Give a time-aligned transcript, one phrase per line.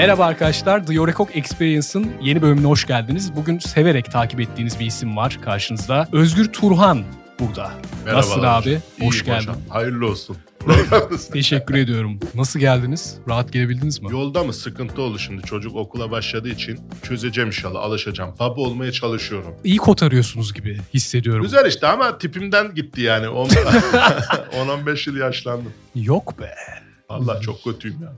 [0.00, 3.36] Merhaba arkadaşlar, The Yorekok Experience'ın yeni bölümüne hoş geldiniz.
[3.36, 6.08] Bugün severek takip ettiğiniz bir isim var karşınızda.
[6.12, 7.02] Özgür Turhan
[7.40, 7.72] burada.
[8.06, 8.62] Nasılsın Merhabalar.
[8.62, 8.68] abi?
[8.68, 9.38] İyiyim hoş geldin.
[9.40, 9.56] hocam.
[9.68, 10.36] Hayırlı olsun.
[11.32, 12.18] Teşekkür ediyorum.
[12.34, 13.18] Nasıl geldiniz?
[13.28, 14.08] Rahat gelebildiniz mi?
[14.12, 18.34] Yolda mı sıkıntı oldu şimdi çocuk okula başladığı için çözeceğim inşallah alışacağım.
[18.38, 19.54] Baba olmaya çalışıyorum.
[19.64, 21.42] İyi kotarıyorsunuz gibi hissediyorum.
[21.42, 23.26] Güzel işte ama tipimden gitti yani.
[23.26, 25.72] 10-15 yıl yaşlandım.
[25.94, 26.54] Yok be.
[27.10, 28.12] Vallahi çok kötüyüm ya.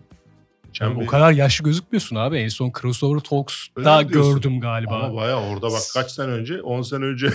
[0.73, 2.37] Geçen o kadar yaşlı gözükmüyorsun abi.
[2.39, 4.95] En son Crossover Talks'ta gördüm galiba.
[4.97, 6.63] Ama bayağı orada bak kaç sene önce?
[6.63, 7.27] 10 sene önce.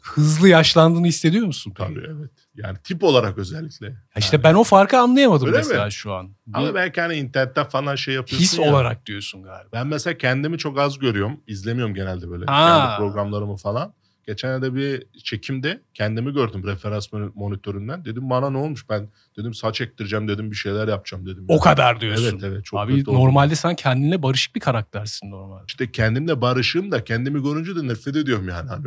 [0.00, 1.74] Hızlı yaşlandığını hissediyor musun?
[1.76, 1.88] peki?
[1.94, 2.30] Tabii evet.
[2.54, 3.86] Yani tip olarak özellikle.
[3.86, 5.92] Ya İşte ben o farkı anlayamadım Öyle mesela mi?
[5.92, 6.30] şu an.
[6.54, 8.70] Ama belki hani internetten falan şey yapıyorsun his ya.
[8.70, 9.68] olarak diyorsun galiba.
[9.72, 11.40] Ben mesela kendimi çok az görüyorum.
[11.46, 12.66] İzlemiyorum genelde böyle Ha.
[12.66, 13.94] kendi programlarımı falan.
[14.28, 18.04] Geçen de bir çekimde kendimi gördüm referans mon- monitöründen.
[18.04, 19.08] Dedim bana ne olmuş ben
[19.38, 21.44] dedim saç ektireceğim dedim bir şeyler yapacağım dedim.
[21.48, 22.24] O kadar diyorsun.
[22.24, 25.64] Evet evet çok Abi kötü normalde sen kendine barışık bir karaktersin normalde.
[25.68, 28.68] İşte kendimle barışığım da kendimi görünce de nefret ediyorum yani.
[28.68, 28.86] Hani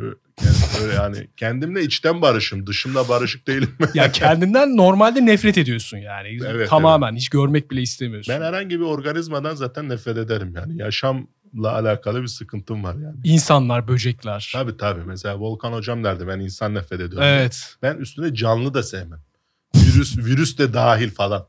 [0.81, 3.69] öyle, yani yani kendimle içten barışım dışımda barışık değilim.
[3.94, 6.39] Ya kendinden normalde nefret ediyorsun yani.
[6.47, 8.35] Evet, Tamamen hiç görmek bile istemiyorsun.
[8.35, 10.77] ben herhangi bir organizmadan zaten nefret ederim yani.
[10.77, 11.23] Yaşamla
[11.63, 13.16] alakalı bir sıkıntım var yani.
[13.23, 14.52] İnsanlar, böcekler.
[14.53, 15.02] Tabii tabii.
[15.05, 17.27] Mesela Volkan hocam derdi ben insan nefret ediyorum.
[17.27, 17.75] Evet.
[17.81, 19.19] Ben üstüne canlı da sevmem.
[19.75, 21.45] Virüs virüs de dahil falan.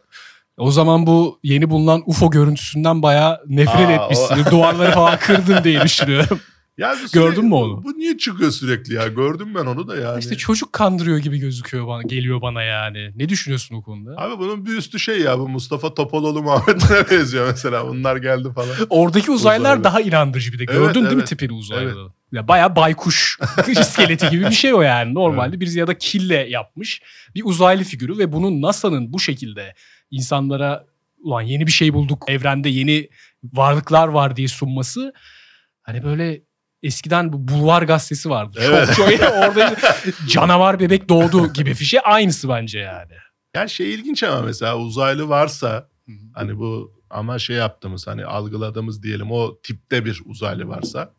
[0.56, 4.44] O zaman bu yeni bulunan UFO görüntüsünden bayağı nefret Aa, etmişsin.
[4.50, 6.40] Duvarları falan kırdın diye düşünüyorum.
[6.78, 7.84] Ya bu Gördün mü onu?
[7.84, 9.06] Bu niye çıkıyor sürekli ya?
[9.06, 10.20] Gördüm ben onu da yani.
[10.20, 13.12] İşte çocuk kandırıyor gibi gözüküyor bana, geliyor bana yani.
[13.16, 14.14] Ne düşünüyorsun o konuda?
[14.16, 17.88] Abi bunun bir üstü şey ya bu Mustafa Topaloğlu muhabbetine benziyor mesela.
[17.88, 18.68] Bunlar geldi falan.
[18.90, 19.84] Oradaki uzaylılar Uzaylı.
[19.84, 20.64] daha inandırıcı bir de.
[20.68, 21.28] Evet, Gördün değil mi evet.
[21.28, 22.12] tipini uzaylı?
[22.32, 25.14] Ya bayağı baykuş iskeleti gibi bir şey o yani.
[25.14, 27.02] Normalde bir ya da kille yapmış
[27.34, 29.74] bir uzaylı figürü ve bunun NASA'nın bu şekilde
[30.10, 30.86] insanlara
[31.22, 33.08] ulan yeni bir şey bulduk, evrende yeni
[33.52, 35.12] varlıklar var diye sunması
[35.82, 36.42] hani böyle
[36.82, 38.58] eskiden bu bulvar gazetesi vardı.
[38.62, 38.86] Evet.
[38.96, 39.76] Çok çok orada
[40.28, 43.12] canavar bebek doğdu gibi bir şey aynısı bence yani.
[43.54, 45.88] Ya şey ilginç ama mesela uzaylı varsa
[46.34, 51.12] hani bu ama şey yaptığımız hani algıladığımız diyelim o tipte bir uzaylı varsa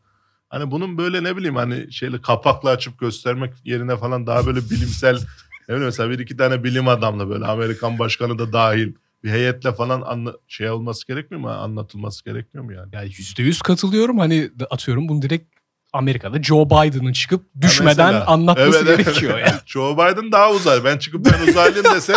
[0.50, 5.14] hani bunun böyle ne bileyim hani şeyle kapakla açıp göstermek yerine falan daha böyle bilimsel
[5.14, 8.94] ne bileyim mesela bir iki tane bilim adamla böyle Amerikan başkanı da dahil
[9.24, 11.50] bir heyetle falan anla, şey olması gerekmiyor mu?
[11.50, 12.90] Anlatılması gerekmiyor mu yani?
[12.94, 14.20] Yani yüzde yüz katılıyorum.
[14.20, 15.53] Hani atıyorum bunu direkt
[15.94, 18.26] Amerika'da Joe Biden'ın çıkıp düşmeden mesela.
[18.26, 19.06] anlatması Evet, evet.
[19.06, 19.60] gerekiyor yani.
[19.66, 20.84] Joe Biden daha uzaylı.
[20.84, 22.14] Ben çıkıp ben uzaylıyım dese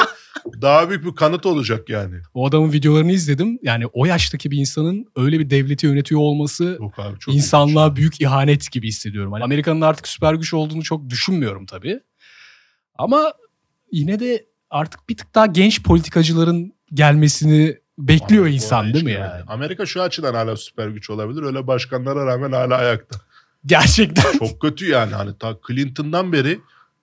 [0.63, 2.15] daha büyük bir kanıt olacak yani.
[2.35, 3.59] O adamın videolarını izledim.
[3.63, 8.21] Yani o yaştaki bir insanın öyle bir devleti yönetiyor olması Yok abi çok insanlığa büyük
[8.21, 9.33] ihanet gibi hissediyorum.
[9.33, 12.01] Hani Amerika'nın artık süper güç olduğunu çok düşünmüyorum tabii.
[12.99, 13.33] Ama
[13.93, 19.43] yine de artık bir tık daha genç politikacıların gelmesini bekliyor Abi, insan değil mi yani?
[19.47, 21.43] Amerika şu açıdan hala süper güç olabilir.
[21.43, 23.26] Öyle başkanlara rağmen hala ayakta.
[23.67, 24.39] Gerçekten.
[24.39, 25.15] Çok kötü yani.
[25.15, 26.61] Hani ta Clinton'dan beri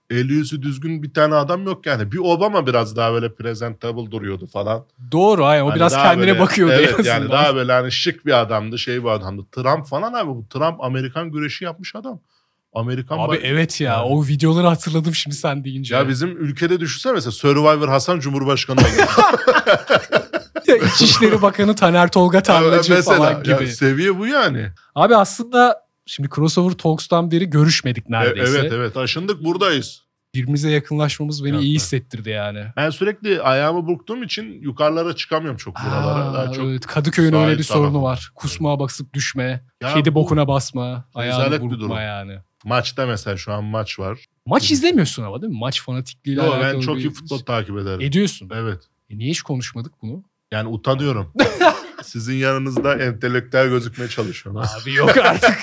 [0.09, 2.11] eli yüzü düzgün bir tane adam yok yani.
[2.11, 4.85] Bir Obama biraz daha böyle presentable duruyordu falan.
[5.11, 5.45] Doğru.
[5.45, 5.63] Aynen.
[5.63, 7.13] O Hani biraz kendine böyle- bakıyordu Evet azından.
[7.19, 9.41] yani daha böyle hani şık bir adamdı şey bir adamdı.
[9.51, 12.19] Trump falan abi bu Trump Amerikan güreşi yapmış adam.
[12.73, 13.93] Amerikan Abi evet ya.
[13.93, 14.01] Yani.
[14.03, 15.95] O videoları hatırladım şimdi sen deyince.
[15.95, 18.79] Ya bizim ülkede düşünsene mesela Survivor Hasan Cumhurbaşkanı.
[20.67, 23.67] Ya İçişleri Bakanı Taner Tolga Tarlacı Mesela, falan ya gibi.
[23.67, 24.67] seviye bu yani.
[24.95, 28.57] Abi aslında şimdi Crossover Talks'tan beri görüşmedik E- neredeyse.
[28.59, 30.03] evet evet aşındık buradayız.
[30.35, 31.81] Birbirimize yakınlaşmamız beni Yok, iyi evet.
[31.81, 32.65] hissettirdi yani.
[32.77, 36.25] Ben sürekli ayağımı burktuğum için yukarılara çıkamıyorum çok buralara.
[36.25, 38.01] Aa, Daha çok evet, Kadıköy'ün öyle bir sorunu tarafı.
[38.03, 38.31] var.
[38.35, 41.91] Kusmağa basıp düşme, Ya kedi bu bokuna basma, ayağını burkma durum.
[41.97, 42.37] yani.
[42.65, 44.25] maçta mesela şu an maç var.
[44.45, 45.59] Maç izlemiyorsun ama değil mi?
[45.59, 48.01] Maç fanatikliğiyle Yo, alakalı ben çok bir- iyi futbol takip ederim.
[48.01, 48.49] Ediyorsun.
[48.55, 48.79] Evet.
[49.09, 50.23] E niye hiç konuşmadık bunu?
[50.51, 51.33] Yani utanıyorum.
[52.05, 54.61] Sizin yanınızda entelektüel gözükmeye çalışıyorum.
[54.61, 55.57] Abi yok artık.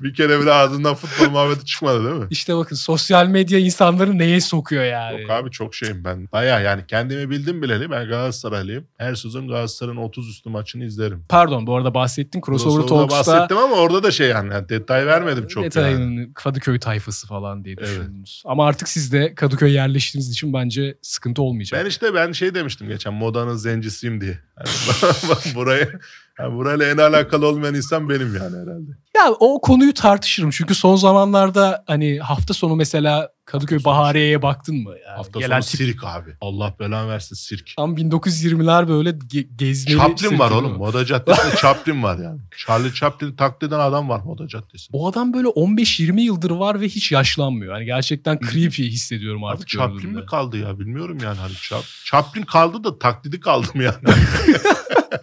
[0.02, 2.26] bir kere bile ağzından futbol muhabbeti çıkmadı değil mi?
[2.30, 5.20] işte bakın sosyal medya insanları neye sokuyor yani.
[5.22, 6.28] Yok abi çok şeyim ben.
[6.32, 8.84] Baya yani kendimi bildim bileli ben Galatasaraylıyım.
[8.98, 11.24] Her sezon Galatasaray'ın 30 üstü maçını izlerim.
[11.28, 12.40] Pardon bu arada bahsettin.
[12.46, 15.70] Crossover Crossover'da Talks'ta bahsettim ama orada da şey yani, yani detay vermedim çok yani.
[15.70, 17.88] Detayının Kadıköy tayfası falan diye Evet.
[17.88, 18.42] düşündünüz.
[18.46, 21.80] Ama artık siz de Kadıköy yerleştiğiniz için bence sıkıntı olmayacak.
[21.82, 24.38] Ben işte ben şey demiştim geçen modanın zencisiyim diye.
[24.60, 25.98] Hani burayı
[26.42, 28.90] Yani burayla en alakalı olmayan insan benim yani herhalde.
[29.16, 34.90] Ya o konuyu tartışırım çünkü son zamanlarda hani hafta sonu mesela Kadıköy Bahariye'ye baktın mı?
[35.06, 36.30] Yani Hafta gelen sonu tip sirk abi.
[36.40, 37.72] Allah belanı versin sirk.
[37.76, 39.98] tam 1920'ler böyle ge- gezmeli.
[39.98, 40.72] Chaplin var oğlum.
[40.72, 40.78] mi?
[40.78, 42.40] Moda Caddesi'nde Chaplin var yani.
[42.66, 44.96] Charlie Chaplin'i taklit eden adam var Moda Caddesi'nde.
[44.96, 47.74] O adam böyle 15-20 yıldır var ve hiç yaşlanmıyor.
[47.74, 49.68] Yani gerçekten creepy hissediyorum Abi artık.
[49.68, 50.20] Chaplin gördüğümde.
[50.20, 51.38] mi kaldı ya bilmiyorum yani.
[51.38, 53.96] Hani Chap- Chaplin kaldı da taklidi kaldı mı yani?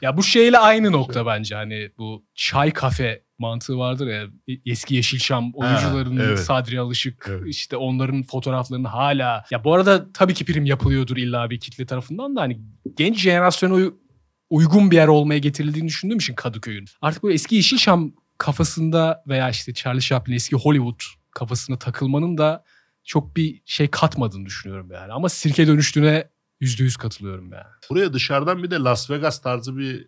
[0.02, 4.96] Ya bu şeyle aynı nokta bence hani bu çay kafe mantığı vardır ya e- eski
[4.96, 6.40] Yeşilçam oyuncularının evet.
[6.40, 7.44] Sadri Alışık Evet.
[7.48, 12.36] işte onların fotoğraflarını hala ya bu arada tabii ki prim yapılıyordur illa bir kitle tarafından
[12.36, 12.62] da hani
[12.98, 13.94] genç jenerasyona uy-
[14.50, 16.86] uygun bir yer olmaya getirildiğini düşündüğüm için Kadıköy'ün.
[17.02, 21.02] Artık bu eski Yeşilçam kafasında veya işte Charlie Chaplin eski Hollywood
[21.32, 22.64] kafasına takılmanın da
[23.04, 25.14] çok bir şey katmadığını düşünüyorum yani.
[25.14, 26.28] Ama sirke dönüştüğüne
[26.60, 27.66] yüzde yüz katılıyorum yani.
[27.90, 30.08] Buraya dışarıdan bir de Las Vegas tarzı bir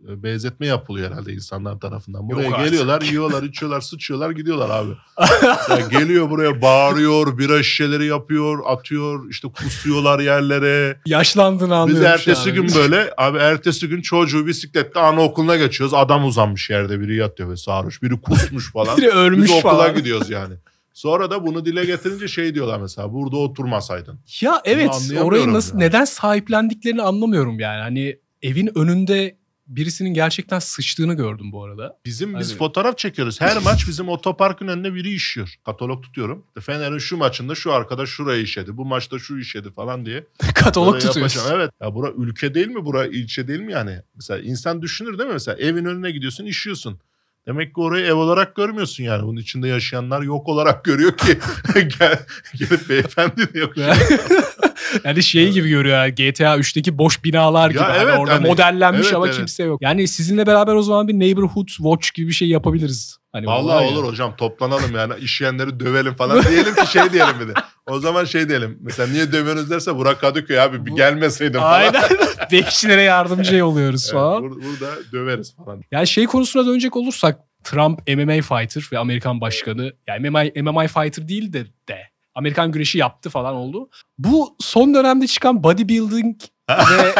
[0.00, 2.30] benzetme yapılıyor herhalde insanlar tarafından.
[2.30, 2.66] Buraya Yok artık.
[2.66, 4.92] geliyorlar, yiyorlar, içiyorlar, sıçıyorlar, gidiyorlar abi.
[5.70, 11.00] Ya geliyor buraya bağırıyor, bira şişeleri yapıyor, atıyor, işte kusuyorlar yerlere.
[11.06, 15.94] Yaşlandığını Biz anlıyorum şu ertesi gün böyle abi ertesi gün çocuğu bisikletle anaokuluna geçiyoruz.
[15.94, 18.02] Adam uzanmış yerde biri yatıyor ve sarhoş.
[18.02, 18.96] Biri kusmuş falan.
[18.98, 19.94] Biri ölmüş Biz okula falan.
[19.94, 20.54] gidiyoruz yani.
[20.92, 24.18] Sonra da bunu dile getirince şey diyorlar mesela burada oturmasaydın.
[24.40, 25.78] Ya evet orayı nasıl ya.
[25.78, 27.80] neden sahiplendiklerini anlamıyorum yani.
[27.82, 29.36] Hani evin önünde
[29.68, 31.98] birisinin gerçekten sıçtığını gördüm bu arada.
[32.04, 33.40] Bizim biz Hani- fotoğraf çekiyoruz.
[33.40, 35.54] Her maç bizim otoparkın önüne biri işiyor.
[35.64, 36.44] Katalog tutuyorum.
[36.60, 38.76] Fener'in şu maçında şu arkadaş şurayı işedi.
[38.76, 40.26] Bu maçta şu işedi falan diye.
[40.54, 41.42] Katalog tutuyorsun.
[41.52, 41.70] Evet.
[41.82, 42.84] Ya bura ülke değil mi?
[42.84, 43.98] Bura ilçe değil mi yani?
[44.14, 45.32] Mesela insan düşünür değil mi?
[45.32, 46.98] Mesela evin önüne gidiyorsun işiyorsun.
[47.46, 49.22] Demek ki orayı ev olarak görmüyorsun yani.
[49.22, 51.38] Bunun içinde yaşayanlar yok olarak görüyor ki.
[51.74, 52.18] Gel,
[52.54, 53.72] gelip beyefendi de yok.
[55.04, 57.78] yani şey gibi görüyor yani GTA 3'teki boş binalar gibi.
[57.78, 59.36] Hani evet, orada hani- modellenmiş evet, ama evet.
[59.36, 59.82] kimse yok.
[59.82, 63.18] Yani sizinle beraber o zaman bir neighborhood watch gibi bir şey yapabiliriz.
[63.32, 63.90] Hani Vallahi ya.
[63.90, 67.52] olur hocam toplanalım yani işleyenleri dövelim falan diyelim ki şey diyelim bir de.
[67.86, 68.78] O zaman şey diyelim.
[68.80, 71.72] Mesela niye dövüyorsunuz derse Burak Kadıköy abi bir gelmeseydin falan.
[71.72, 72.02] Aynen.
[72.52, 74.42] Bekçilere yardımcı oluyoruz Evet, falan.
[74.42, 75.82] bur- burada döveriz falan.
[75.90, 81.28] Yani şey konusuna dönecek olursak Trump MMA fighter ve Amerikan başkanı yani MMA, MMA fighter
[81.28, 81.98] değil de de
[82.36, 83.88] Amerikan güreşi yaptı falan oldu.
[84.18, 86.36] Bu son dönemde çıkan bodybuilding
[86.70, 87.14] ve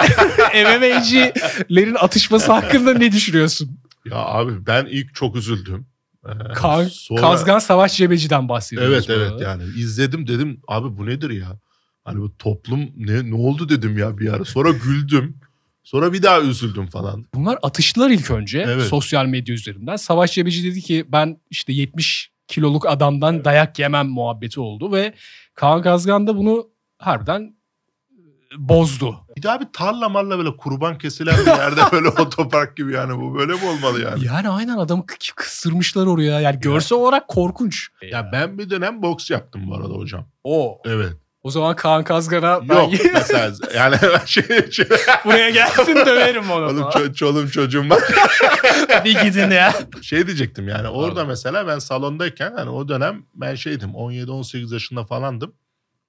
[0.65, 3.79] MMA'cilerin atışması hakkında ne düşünüyorsun?
[4.05, 5.87] Ya abi ben ilk çok üzüldüm.
[6.27, 8.93] Ee, Ka- sonra- Kazgan Savaş Cebeci'den bahsediyoruz.
[8.95, 9.45] Evet evet arada.
[9.45, 11.59] yani izledim dedim abi bu nedir ya?
[12.05, 14.45] Hani bu toplum ne ne oldu dedim ya bir ara.
[14.45, 15.37] Sonra güldüm.
[15.85, 17.27] Sonra bir daha üzüldüm falan.
[17.35, 18.87] Bunlar atıştılar ilk önce Evet.
[18.87, 19.97] sosyal medya üzerinden.
[19.97, 25.15] Savaş Cebeci dedi ki ben işte 70 kiloluk adamdan dayak yemem muhabbeti oldu ve
[25.55, 27.57] Kaan Kazgan da bunu harbiden
[28.11, 29.17] e, bozdu.
[29.37, 33.35] Bir daha bir tarla marla böyle kurban kesilen bir yerde böyle otopark gibi yani bu
[33.35, 34.25] böyle mi olmalı yani?
[34.25, 36.41] Yani aynen adamı k- kıstırmışlar oraya.
[36.41, 37.89] Yani görsel olarak korkunç.
[38.11, 40.27] Ya ben bir dönem boks yaptım bu arada hocam.
[40.45, 40.79] o.
[40.85, 41.13] Evet.
[41.47, 43.97] O zaman Kaan Kazgan'a ben Yok mesela yani
[44.27, 44.87] şey, şey
[45.25, 46.65] buraya gelsin döverim onu.
[46.65, 48.03] oğlum ço- çoluğum çocuğum var.
[49.05, 49.75] Bir gidin ya.
[50.03, 51.29] Şey diyecektim yani orada Pardon.
[51.29, 55.55] mesela ben salondayken hani o dönem ben şeydim 17-18 yaşında falandım.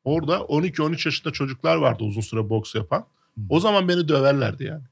[0.03, 3.05] Orada 12-13 yaşında çocuklar vardı uzun süre boks yapan.
[3.49, 4.83] O zaman beni döverlerdi yani.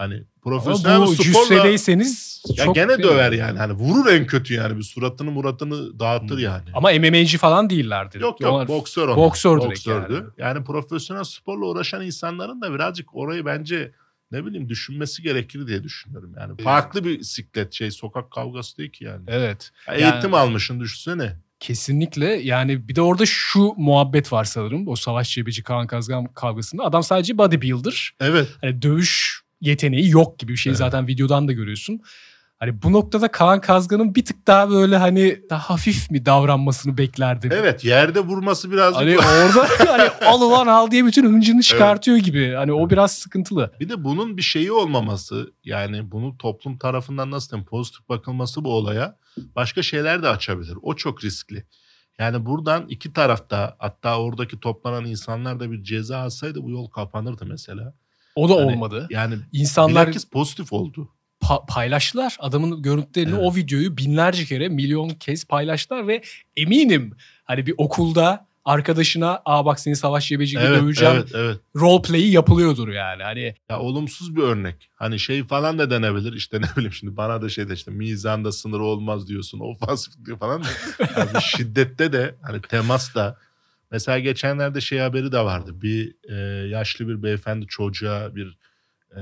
[0.00, 3.58] Hani profesyonel sporla cüssedeyseniz ya çok gene döver yani.
[3.58, 6.62] Hani vurur en kötü yani bir suratını muratını dağıtır yani.
[6.74, 8.18] Ama MMA'ci falan değillerdi.
[8.18, 9.16] Yok yok Onlar- boksör onlar.
[9.16, 10.12] boksör direkt Boksördü.
[10.14, 10.24] yani.
[10.56, 10.64] Yani.
[10.64, 13.92] profesyonel sporla uğraşan insanların da birazcık orayı bence
[14.32, 16.32] ne bileyim düşünmesi gerekir diye düşünüyorum.
[16.40, 19.24] Yani farklı bir siklet şey sokak kavgası değil ki yani.
[19.28, 19.70] Evet.
[19.88, 21.36] Ya Yani- Eğitim almışsın düşünsene.
[21.60, 24.88] Kesinlikle yani bir de orada şu muhabbet var sanırım.
[24.88, 26.84] O Savaş Cebeci Kaan Kazgan kavgasında.
[26.84, 28.12] Adam sadece bodybuilder.
[28.20, 28.48] Evet.
[28.60, 30.78] Hani dövüş yeteneği yok gibi bir şey Evet.
[30.78, 32.00] zaten videodan da görüyorsun.
[32.58, 37.50] Hani bu noktada Kaan Kazgan'ın bir tık daha böyle hani daha hafif mi davranmasını beklerdim.
[37.54, 42.52] Evet yerde vurması birazcık Hani orada hani al ulan al diye bütün hıncını çıkartıyor gibi.
[42.52, 43.72] Hani o biraz sıkıntılı.
[43.80, 48.74] Bir de bunun bir şeyi olmaması yani bunu toplum tarafından nasıl diyeyim pozitif bakılması bu
[48.74, 49.16] olaya
[49.56, 50.78] başka şeyler de açabilir.
[50.82, 51.64] O çok riskli.
[52.18, 57.46] Yani buradan iki tarafta hatta oradaki toplanan insanlar da bir ceza alsaydı bu yol kapanırdı
[57.46, 57.94] mesela.
[58.36, 59.06] O da Hani olmadı.
[59.10, 61.08] Yani İnsanlar bilakis pozitif oldu.
[61.42, 62.36] pa- paylaştılar.
[62.38, 63.42] Adamın görüntülerini Evet.
[63.44, 66.22] o videoyu binlerce kere milyon kez paylaştılar ve
[66.56, 67.12] eminim
[67.44, 71.56] hani bir okulda arkadaşına aa bak seni savaş cebeci gibi Evet, döveceğim evet, evet.
[71.76, 73.22] role play'i yapılıyordur yani.
[73.22, 74.90] Hani Ya olumsuz bir örnek.
[74.94, 76.32] Hani şey falan da denebilir.
[76.32, 79.60] İşte ne bileyim şimdi bana da şey de işte mizanda sınırı olmaz diyorsun.
[79.60, 80.66] Ofansif diyor falan da.
[81.18, 83.36] Yani şiddette de hani temasta
[83.90, 85.82] Mesela geçenlerde şey haberi de vardı.
[85.82, 86.34] Bir e,
[86.68, 88.58] yaşlı bir beyefendi çocuğa bir
[89.16, 89.20] e,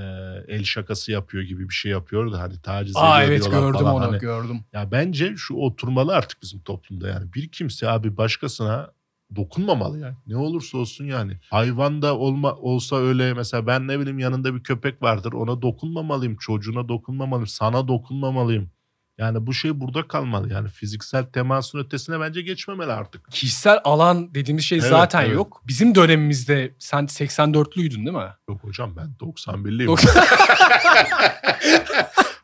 [0.48, 3.80] el şakası yapıyor gibi bir şey yapıyor da hani taciz Aa ediyor evet diyorlar gördüm
[3.86, 3.94] falan.
[3.96, 4.60] onu Hani gördüm.
[4.72, 7.32] ya bence şu oturmalı artık bizim toplumda yani.
[7.34, 8.90] Bir kimse abi başkasına
[9.36, 10.14] dokunmamalı yani.
[10.26, 11.32] Ne olursa olsun yani.
[11.50, 16.36] Hayvanda olma olsa öyle mesela ben ne bileyim yanında bir köpek vardır ona dokunmamalıyım.
[16.36, 17.46] Çocuğuna dokunmamalıyım.
[17.46, 18.70] Sana dokunmamalıyım.
[19.18, 23.30] Yani bu şey burada kalmalı yani fiziksel temasın ötesine bence geçmemeli artık.
[23.30, 25.34] Kişisel alan dediğimiz şey Evet, zaten evet.
[25.34, 25.62] yok.
[25.68, 28.32] Bizim dönemimizde sen 84'lüydün değil mi?
[28.48, 29.86] Yok hocam ben 91'liyim.
[29.86, 30.24] Dok-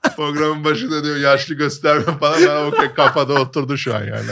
[0.16, 2.42] Programın başında diyor yaşlı gösterme falan.
[2.48, 4.26] Ben okey kafada oturdu şu an yani.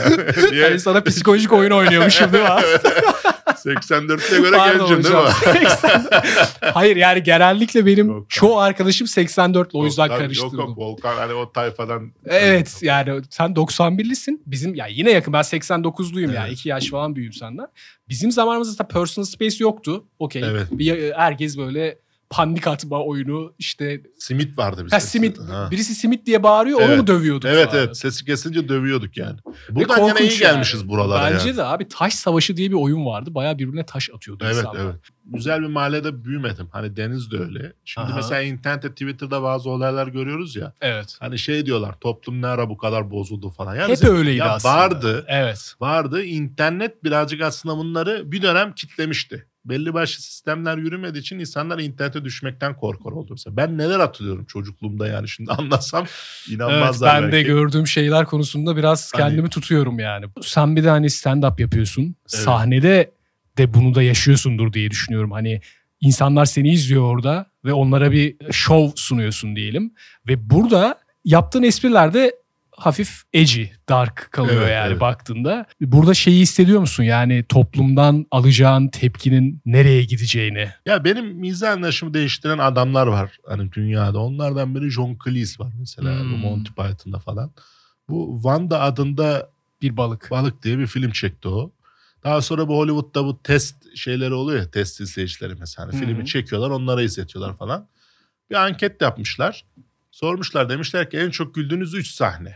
[0.51, 0.63] Niye?
[0.63, 2.49] Yani sana psikolojik oyun oynuyormuşum değil mi?
[3.65, 5.21] 84'e göre Pardon gencim değil mi?
[5.29, 5.53] hocam.
[5.53, 6.05] 80
[6.73, 10.57] Hayır yani genellikle benim Yok, çoğu arkadaşım 84'lü o yüzden Volkan- karıştırdım.
[10.59, 12.11] Yok yok Volkan hani o tayfadan.
[12.25, 14.41] Evet yani sen 91'lisin.
[14.45, 16.59] Bizim ya yine yakın ben 89'luyum yani Evet.
[16.59, 17.67] 2 yaş falan büyüğüm senden.
[18.09, 20.05] Bizim zamanımızda da personal space yoktu.
[20.19, 20.43] Okey.
[20.45, 20.67] Evet.
[20.71, 21.97] Bir- Herkes böyle
[22.33, 24.95] panik atma oyunu işte Simit vardı bizde.
[24.95, 25.67] ha, simit Ha.
[25.71, 26.97] birisi simit diye bağırıyor onu Evet.
[26.99, 27.45] mu dövüyorduk?
[27.45, 27.83] Evet falan?
[27.83, 29.39] evet sesi kesince dövüyorduk yani.
[29.69, 30.89] Buradan yine iyi korkunç gelmişiz yani.
[30.89, 31.57] buralara Bence yani.
[31.57, 33.35] de abi taş savaşı diye bir oyun vardı.
[33.35, 34.79] Bayağı birbirine taş atıyordu Evet insanlar.
[34.85, 34.95] evet.
[35.25, 36.67] Güzel bir mahallede büyümedim.
[36.71, 37.73] Hani Deniz de öyle.
[37.85, 38.15] Şimdi Aha.
[38.15, 40.73] mesela internette Twitter'da bazı olaylar görüyoruz ya.
[40.81, 41.17] Evet.
[41.19, 43.75] Hani şey diyorlar toplum ne ara bu kadar bozuldu falan.
[43.75, 44.73] Yani Hep bizim- öyleydi ya aslında.
[44.75, 45.25] Vardı.
[45.27, 45.73] Evet.
[45.79, 46.23] Vardı.
[46.23, 49.45] İnternet birazcık aslında bunları bir dönem kitlemişti.
[49.65, 53.27] Belli başlı sistemler yürümediği için insanlar internete düşmekten korkar oldu.
[53.31, 57.47] Mesela ben neler hatırlıyorum çocukluğumda yani şimdi anlatsam Evet inanmazlar ben de belki.
[57.47, 60.25] gördüğüm şeyler konusunda biraz Hani- kendimi tutuyorum yani.
[60.41, 62.15] Sen bir de hani stand up yapıyorsun.
[62.27, 63.11] Sahnede
[63.57, 65.31] de bunu da yaşıyorsundur diye düşünüyorum.
[65.31, 65.61] Hani
[66.01, 69.93] insanlar seni izliyor orada ve onlara bir show sunuyorsun diyelim.
[70.27, 72.35] Ve burada yaptığın espriler de
[72.85, 75.01] hafif edgy, dark kalıyor Evet, yani evet.
[75.01, 75.65] baktığında.
[75.81, 77.03] Burada şeyi hissediyor musun?
[77.03, 80.69] Yani toplumdan alacağın tepkinin nereye gideceğini.
[80.85, 84.19] Ya benim mizah anlayışımı değiştiren adamlar var hani dünyada.
[84.19, 86.37] Onlardan biri John Cleese var mesela Hmm.
[86.37, 87.51] Monty Python'da falan.
[88.09, 89.49] Bu Wanda adında
[89.81, 90.27] Bir balık.
[90.31, 91.71] Balık diye bir film çekti o.
[92.23, 95.87] Daha sonra bu Hollywood'da bu test şeyleri oluyor ya test izleyicileri mesela.
[95.87, 95.99] Hani.
[95.99, 97.87] Filmi çekiyorlar onlara izletiyorlar falan.
[98.49, 99.65] Bir anket yapmışlar.
[100.11, 102.55] Sormuşlar demişler ki en çok güldüğünüz 3 sahne.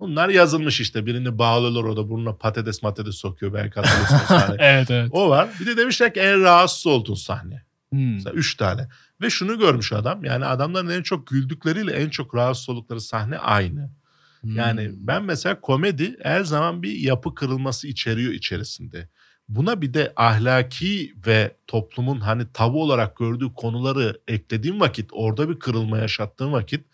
[0.00, 1.06] Bunlar yazılmış işte.
[1.06, 5.08] Birini bağlıyorlar orada burnuna patates matates sokuyor belki hatırlıyorsunuz evet evet.
[5.12, 5.48] O var.
[5.60, 7.62] Bir de demişler ki en rahatsız olduğun sahne.
[7.90, 8.14] Hmm.
[8.14, 8.88] Mesela 3 tane.
[9.22, 10.24] Ve şunu görmüş adam.
[10.24, 13.90] Yani adamların en çok güldükleriyle en çok rahatsız oldukları sahne aynı.
[14.44, 14.94] Yani Hmm.
[14.98, 19.08] ben mesela komedi her zaman bir yapı kırılması içeriyor içerisinde.
[19.48, 25.58] Buna bir de ahlaki ve toplumun hani tabu olarak gördüğü konuları eklediğim vakit, orada bir
[25.58, 26.84] kırılma yaşattığım vakit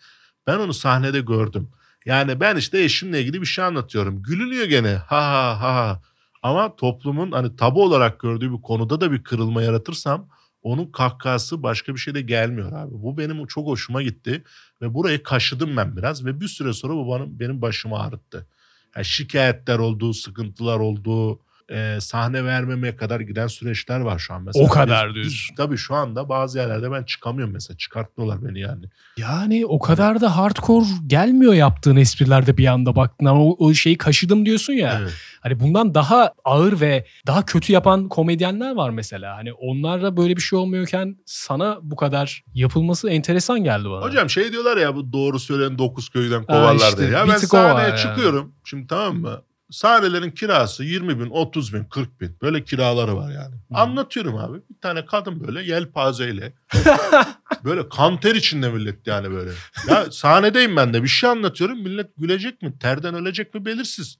[0.47, 1.69] ben onu sahnede gördüm.
[2.07, 4.23] Yani ben işte eşimle ilgili bir şey anlatıyorum.
[4.23, 6.01] Gülünüyor gene ha ha ha ha.
[6.43, 10.29] Ama toplumun hani tabu olarak gördüğü bir konuda da bir kırılma yaratırsam
[10.61, 12.91] onun kahkahası başka bir şey de gelmiyor abi.
[12.93, 14.43] Bu benim çok hoşuma gitti.
[14.81, 18.47] Ve burayı kaşıdım ben biraz ve bir süre sonra bu bana, benim başımı ağrıttı.
[18.95, 21.39] Yani şikayetler oldu, sıkıntılar oldu,
[21.71, 24.65] e, sahne vermemeye kadar giden süreçler var şu an mesela.
[24.65, 25.55] O kadar diyorsun.
[25.55, 27.77] Tabii şu anda bazı yerlerde ben çıkamıyorum mesela.
[27.77, 28.85] Çıkartmıyorlar beni yani.
[29.17, 33.97] Yani o kadar da hardcore gelmiyor yaptığın esprilerde bir anda baktın ama o, o şeyi
[33.97, 34.97] kaşıdım diyorsun ya.
[35.01, 35.13] Evet.
[35.39, 39.37] Hani bundan daha ağır ve daha kötü yapan komedyenler var mesela.
[39.37, 44.05] Hani onlarla böyle bir şey olmuyorken sana bu kadar yapılması enteresan geldi bana.
[44.05, 47.09] Hocam şey diyorlar ya bu doğru söyleyen dokuz köyden kovarlar işte, diye.
[47.09, 47.99] Ya ben sahneye yani.
[47.99, 48.53] çıkıyorum.
[48.63, 49.41] Şimdi tamam mı?
[49.71, 52.37] Sahnelerin kirası 20 bin, 30 bin, 40 bin.
[52.41, 53.55] Böyle kiraları var yani.
[53.55, 53.75] Hı.
[53.75, 54.57] Anlatıyorum abi.
[54.69, 56.53] Bir tane kadın böyle yelpazeyle.
[57.63, 59.51] böyle kanter içinde millet yani böyle.
[59.87, 61.83] Ya sahnedeyim ben de bir şey anlatıyorum.
[61.83, 62.79] Millet gülecek mi?
[62.79, 63.65] Terden ölecek mi?
[63.65, 64.17] Belirsiz.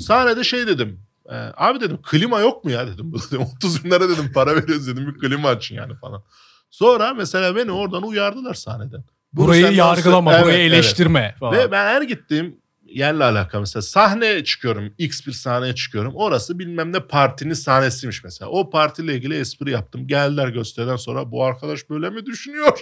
[0.00, 1.00] Sahnede şey dedim.
[1.30, 3.12] e, abi dedim klima yok mu ya dedim.
[3.30, 6.22] dedim 30 bin lira dedim para veriyoruz dedim bir klima açın yani falan.
[6.70, 9.04] Sonra mesela beni oradan uyardılar sahneden.
[9.32, 10.72] Burayı yargılama, Evet, burayı evet.
[10.72, 11.52] eleştirme falan.
[11.58, 12.56] Ve ben her gittiğim
[12.92, 14.94] yerle alakalı mesela sahneye çıkıyorum.
[14.98, 16.12] X bir sahneye çıkıyorum.
[16.14, 18.50] Orası bilmem ne partinin sahnesiymiş mesela.
[18.50, 20.06] O partiyle ilgili espri yaptım.
[20.06, 22.80] Geldiler gösteriden sonra bu arkadaş böyle mi düşünüyor?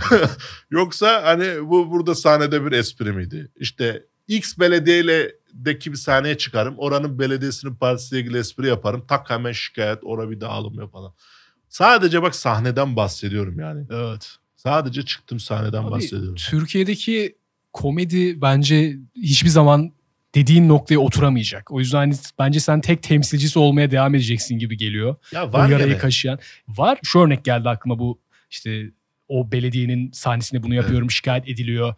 [0.70, 3.50] Yoksa hani bu burada sahnede bir espri miydi?
[3.56, 6.74] İşte X belediyeyle deki bir sahneye çıkarım.
[6.78, 9.04] Oranın belediyesinin partisiyle ilgili espri yaparım.
[9.08, 11.14] Tak hemen şikayet, ora bir dağılım yapalım.
[11.68, 13.86] Sadece bak sahneden bahsediyorum yani.
[13.90, 14.36] Evet.
[14.56, 16.34] Sadece çıktım sahneden Abi, bahsediyorum.
[16.34, 17.36] Türkiye'deki
[17.72, 19.92] komedi bence hiçbir zaman
[20.34, 21.72] dediğin noktaya oturamayacak.
[21.72, 25.16] O yüzden hani bence sen tek temsilcisi olmaya devam edeceksin gibi geliyor.
[25.32, 25.98] Ya o var yarayı gene.
[25.98, 26.38] kaşıyan.
[26.68, 26.98] Var.
[27.04, 28.90] Şu örnek geldi aklıma bu işte
[29.28, 31.94] o belediyenin sahnesinde bunu yapıyorum şikayet ediliyor.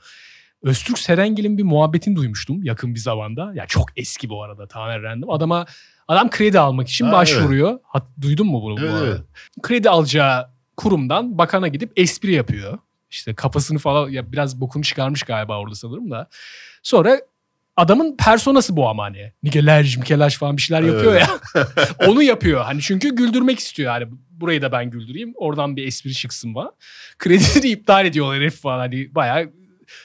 [0.63, 3.53] Öztürk Serengil'in bir muhabbetini duymuştum yakın bir zamanda.
[3.55, 5.31] Ya çok eski bu arada tamamen random.
[5.31, 5.67] Adama
[6.09, 7.79] adam kredi almak için Ha, başvuruyor.
[7.83, 8.77] Hat, duydun mu bunu?
[8.77, 9.07] bu Evet, arada?
[9.07, 9.21] evet.
[9.63, 12.79] Kredi alacağı kurumdan bakana gidip espri yapıyor.
[13.13, 16.29] İşte kafasını falan ya biraz bokunu çıkarmış galiba orada sanırım da.
[16.83, 17.21] Sonra
[17.77, 19.33] adamın personası bu ama hani.
[19.43, 21.29] Nikelaj, mikelaj falan bir şeyler yapıyor ya.
[22.07, 22.65] Onu yapıyor.
[22.65, 23.91] Hani çünkü güldürmek istiyor.
[23.93, 25.33] Hani burayı da ben güldüreyim.
[25.37, 26.73] Oradan bir espri çıksın falan.
[27.19, 28.79] Kredisini iptal ediyorlar herif falan.
[28.79, 29.53] Hani bayağı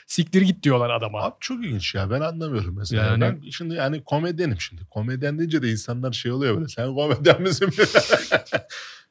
[0.07, 1.21] siktir git diyorlar adama.
[1.21, 3.05] Abi çok ilginç ya ben anlamıyorum mesela.
[3.05, 4.81] Yani- Ben şimdi yani komedyenim şimdi.
[4.89, 6.67] Komedyen deyince de insanlar şey oluyor böyle.
[6.67, 7.69] Sen komedyen misin?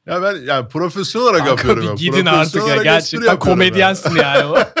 [0.07, 1.83] ya ben yani profesyonel olarak Kanka yapıyorum.
[1.83, 1.95] bir ben.
[1.95, 2.83] gidin artık ya.
[2.83, 4.53] Gerçekten komedyensin yani.
[4.55, 4.67] ben.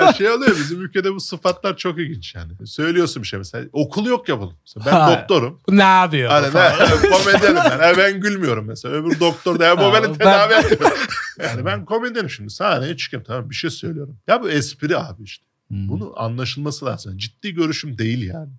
[0.00, 2.52] Yani şey oluyor bizim ülkede bu sıfatlar çok ilginç yani.
[2.66, 3.64] Söylüyorsun bir şey mesela.
[3.72, 4.54] Okul yok ya bunun.
[4.66, 5.20] Mesela ben Ha.
[5.20, 5.60] doktorum.
[5.68, 6.30] ne yapıyor?
[6.30, 7.78] Hani ne, komedyenim ben.
[7.78, 8.94] Ha, ben gülmüyorum mesela.
[8.94, 10.92] Öbür doktor da ya bu beni ben- tedavi etmiyor.
[11.42, 12.50] Yani ben komedyenim şimdi.
[12.50, 14.16] Sahneye çıkıyorum tamam bir şey söylüyorum.
[14.28, 15.44] Ya bu espri abi işte.
[15.68, 15.88] Hmm.
[15.88, 17.18] Bunu anlaşılması lazım.
[17.18, 18.50] Ciddi görüşüm değil yani.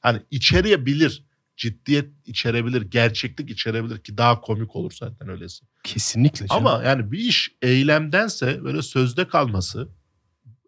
[0.00, 1.22] Hani içerebilir.
[1.56, 2.82] Ciddiyet içerebilir.
[2.82, 5.64] Gerçeklik içerebilir ki daha komik olur zaten öylesi.
[5.84, 6.46] Kesinlikle.
[6.46, 6.66] canım.
[6.66, 9.88] Ama yani bir iş eylemdense böyle sözde kalması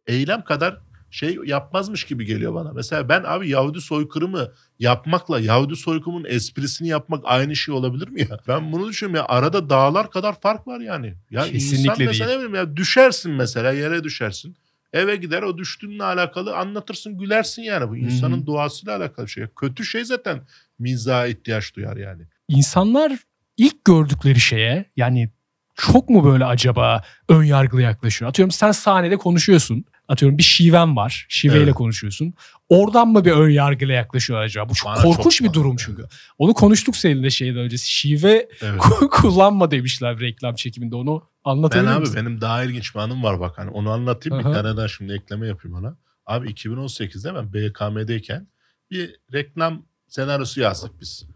[0.06, 0.78] eylem kadar
[1.10, 2.72] şey yapmazmış gibi geliyor bana.
[2.72, 8.40] Mesela ben abi Yahudi soykırımı yapmakla Yahudi soykırımın esprisini yapmak aynı şey olabilir mi ya?
[8.48, 11.14] Ben bunu düşünüyorum ya arada dağlar kadar fark var yani.
[11.30, 12.38] Ya Kesinlikle insan mesela değil.
[12.38, 14.56] ne bileyim ya düşersin mesela yere düşersin.
[14.92, 17.88] Eve gider o düştüğünle alakalı anlatırsın gülersin yani.
[17.88, 18.46] Bu insanın hı.
[18.46, 19.44] doğasıyla alakalı bir şey.
[19.60, 20.40] Kötü şey zaten
[20.78, 22.22] mizaha ihtiyaç duyar yani.
[22.48, 23.12] İnsanlar
[23.56, 25.30] ilk gördükleri şeye yani
[25.74, 28.28] çok mu böyle acaba ön yargılı yaklaşıyor?
[28.28, 29.84] Atıyorum sen sahnede konuşuyorsun.
[30.08, 31.26] Atıyorum bir şiven var.
[31.28, 31.74] Şiveyle Evet.
[31.74, 32.34] konuşuyorsun.
[32.68, 34.68] Oradan mı bir ön yargıyla yaklaşıyor acaba?
[34.68, 36.04] Bu çok Bana korkunç çok bir durum çünkü.
[36.38, 37.90] Onu konuştuk seninle şeyden öncesi.
[37.90, 38.80] Şive Evet.
[39.10, 40.96] kullanma demişler reklam çekiminde.
[40.96, 42.16] Onu Ben anlatabilir abi misin?
[42.16, 44.48] benim daha ilginç bir anım var bak hani onu anlatayım Aha.
[44.50, 45.96] bir tane daha şimdi ekleme yapayım ona.
[46.26, 48.48] Abi 2018'de ben BKM'deyken
[48.90, 51.26] bir reklam senaryosu yazdık biz.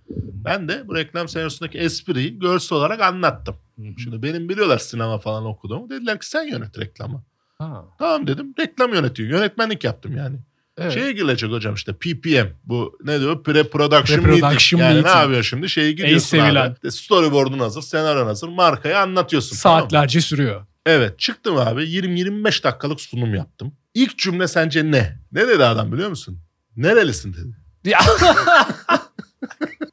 [0.45, 3.57] Ben de bu reklam senaryosundaki espriyi görsel olarak anlattım.
[3.99, 5.91] Şimdi benim biliyorlar sinema falan okuduğumu.
[5.91, 7.23] Dediler ki sen yönet reklamı.
[7.63, 8.55] Ha, Tamam dedim.
[8.59, 9.29] Reklam yönetiyor.
[9.31, 10.37] Yönetmenlik yaptım yani.
[10.79, 10.93] evet.
[10.93, 12.47] Şeye girecek hocam işte PPM.
[12.65, 13.45] Bu ne diyor?
[13.45, 14.81] Pre-production, Pre-production meeting.
[14.81, 15.69] Yani ne yapıyor şimdi?
[15.69, 16.67] Şeyi gidiyorsun sevilen.
[16.67, 16.75] abi.
[16.75, 18.49] İşte Storyboard'un hazır, senaryon hazır.
[18.49, 19.57] Markayı anlatıyorsun.
[19.63, 19.81] tamam?
[19.81, 20.67] Saatlerce sürüyor.
[20.87, 23.73] Evet çıktım abi 20-25 dakikalık sunum yaptım.
[23.95, 25.19] İlk cümle sence ne?
[25.33, 26.39] Ne dedi adam biliyor musun?
[26.77, 27.57] Nerelisin dedi.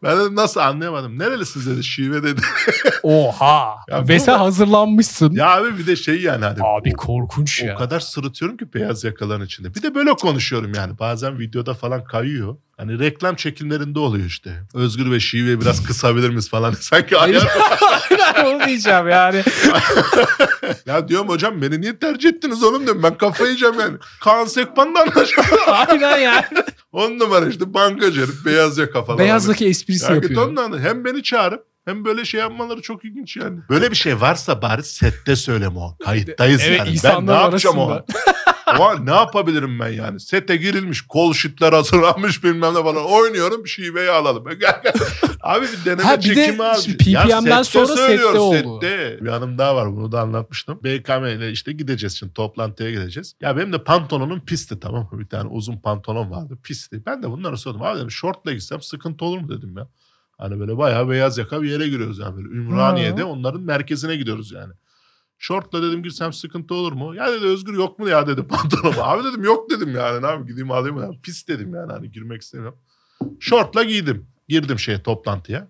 [0.03, 1.19] Ya, Ben dedim nasıl anlayamadım.
[1.19, 2.41] Nerelisin dedi şive dedi.
[3.03, 3.75] Oha.
[3.89, 5.31] Ya Ve bu- hazırlanmışsın.
[5.31, 6.57] ya abi bir de şey yani hani.
[6.63, 7.75] Abi o, korkunç ya.
[7.75, 9.75] o kadar sırıtıyorum ki beyaz yakaların içinde.
[9.75, 10.99] Bir de böyle konuşuyorum yani.
[10.99, 12.57] Bazen videoda falan kayıyor.
[12.79, 14.63] Hani reklam çekimlerinde oluyor işte.
[14.73, 16.73] Özgür ve şive biraz kısabilir miyiz falan.
[16.79, 17.47] Sanki ayar.
[18.11, 19.43] Aynen onu diyeceğim yani.
[20.85, 23.03] ya diyorum hocam beni niye tercih ettiniz oğlum diyorum.
[23.03, 23.97] Ben kafayı yiyeceğim yani.
[24.21, 25.59] Kaan Sekban'dan anlaşılıyor.
[25.67, 26.63] Aynen yani.
[26.91, 29.19] On numara işte bankacı herif beyaz yaka falan.
[29.19, 30.47] Beyazdaki esprisi Ya yapıyor.
[30.47, 33.59] ondan hem beni çağırıp hem böyle şey yapmaları çok ilginç yani.
[33.69, 35.97] Böyle bir şey varsa bari sette söyleme o.
[36.05, 36.97] Kayıttayız Evet, yani.
[37.03, 38.05] Ben ne yapacağım arasında.
[38.11, 40.19] O an ne yapabilirim ben yani?
[40.19, 43.05] Sete girilmiş, kol şitler hazırlanmış bilmem ne falan.
[43.05, 44.45] Oynuyorum şiveyi alalım.
[45.41, 48.79] abi bir deneme Ha, bir de çekimi şimdi Ya PPM'den sonra sette oldu.
[48.81, 49.17] Sette.
[49.21, 50.79] Bir hanım daha var bunu da anlatmıştım.
[50.83, 53.35] BKM ile işte gideceğiz şimdi toplantıya gideceğiz.
[53.41, 55.19] Ya benim de pantolonum pisti tamam mı?
[55.19, 57.05] Bir tane uzun pantolon vardı pisti.
[57.05, 57.81] Ben de bunları sordum.
[57.81, 59.87] Abi dedim şortla gitsem sıkıntı olur mu dedim ya.
[60.37, 63.27] Hani böyle bayağı beyaz yaka bir yere giriyoruz yani böyle Ümraniye'de Ha.
[63.27, 64.73] onların merkezine gidiyoruz yani.
[65.41, 67.15] Şortla dedim girsem sıkıntı olur mu?
[67.15, 68.93] Ya dedi Özgür yok mu ya dedi pantolon.
[69.01, 70.15] Abi dedim yok dedim yani.
[70.15, 70.97] Yapayım gideyim alayım.
[70.97, 71.09] Ya.
[71.23, 72.79] Pis dedim yani hani girmek istemiyorum.
[73.39, 74.27] Şortla giydim.
[74.47, 75.67] Girdim şeye toplantıya.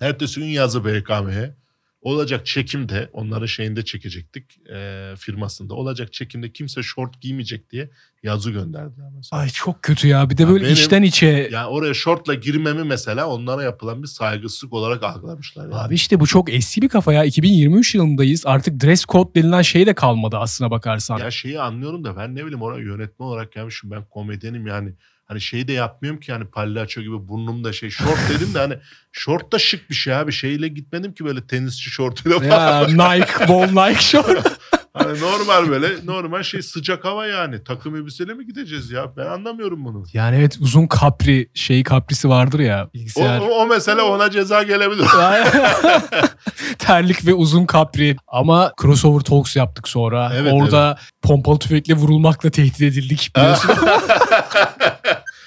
[0.00, 1.56] Ertesi gün yazı BKM'ye.
[2.04, 5.74] Olacak çekimde onların şeyinde çekecektik e, firmasında.
[5.74, 7.90] Olacak çekimde kimse şort giymeyecek diye
[8.22, 9.42] yazı gönderdiler mesela.
[9.42, 10.30] Ay çok kötü ya.
[10.30, 11.48] Bir de böyle benim- içten içe.
[11.52, 15.64] Yani oraya şortla girmemi mesela onlara yapılan bir saygısızlık olarak algılamışlar.
[15.64, 15.74] Yani.
[15.74, 17.24] Abi işte bu çok eski bir kafa ya.
[17.24, 18.42] 2023 yılındayız.
[18.46, 21.18] Artık dress code denilen şey de kalmadı aslına bakarsan.
[21.18, 24.92] Ya şeyi anlıyorum da ben ne bileyim oraya yönetmen olarak gelmişim ben komedyenim yani.
[25.26, 28.78] Hani şeyi de yapmıyorum ki hani palyaço gibi burnumda şey şort dedim de hani
[29.12, 32.88] şort da şık bir şey abi şeyle gitmedim ki böyle tenisçi şortuyla falan.
[32.88, 34.58] Ya Nike, bol Nike short.
[34.96, 39.84] Hani normal böyle normal şey sıcak hava yani takım elbiseyle mi gideceğiz ya ben anlamıyorum
[39.84, 40.04] bunu.
[40.12, 43.40] Yani evet uzun kapri şeyi kaprisi vardır ya O, bilgisayar.
[43.40, 45.06] o, o mesele ona ceza gelebilir.
[46.78, 48.16] Terlik ve uzun kapri.
[48.28, 50.32] Ama crossover talks yaptık sonra.
[50.34, 53.70] Evet, Orada pompalı tüfekle vurulmakla tehdit edildik biliyorsun.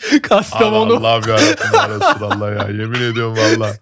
[0.24, 0.94] Kastamonu.
[0.94, 3.74] Allah'ım yarabbim ya Resulallah ya yemin ediyorum valla.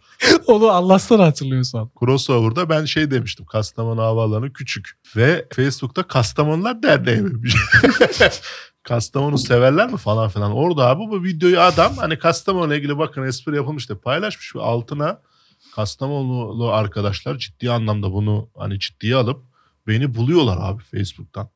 [0.47, 1.91] Onu Allah'tan hatırlıyorsan.
[1.99, 3.45] Crossover'da ben şey demiştim.
[3.45, 4.89] Kastamonu havaalanı küçük.
[5.15, 7.23] Ve Facebook'ta Kastamonular Derneği
[8.13, 8.29] şey.
[8.83, 10.51] Kastamonu severler mi falan filan.
[10.51, 14.01] Orada abi bu videoyu adam hani Kastamonu ile ilgili bakın espri yapılmıştı.
[14.01, 15.21] Paylaşmış ve altına
[15.75, 19.43] Kastamonulu arkadaşlar ciddi anlamda bunu hani ciddiye alıp
[19.87, 21.49] beni buluyorlar abi Facebook'tan.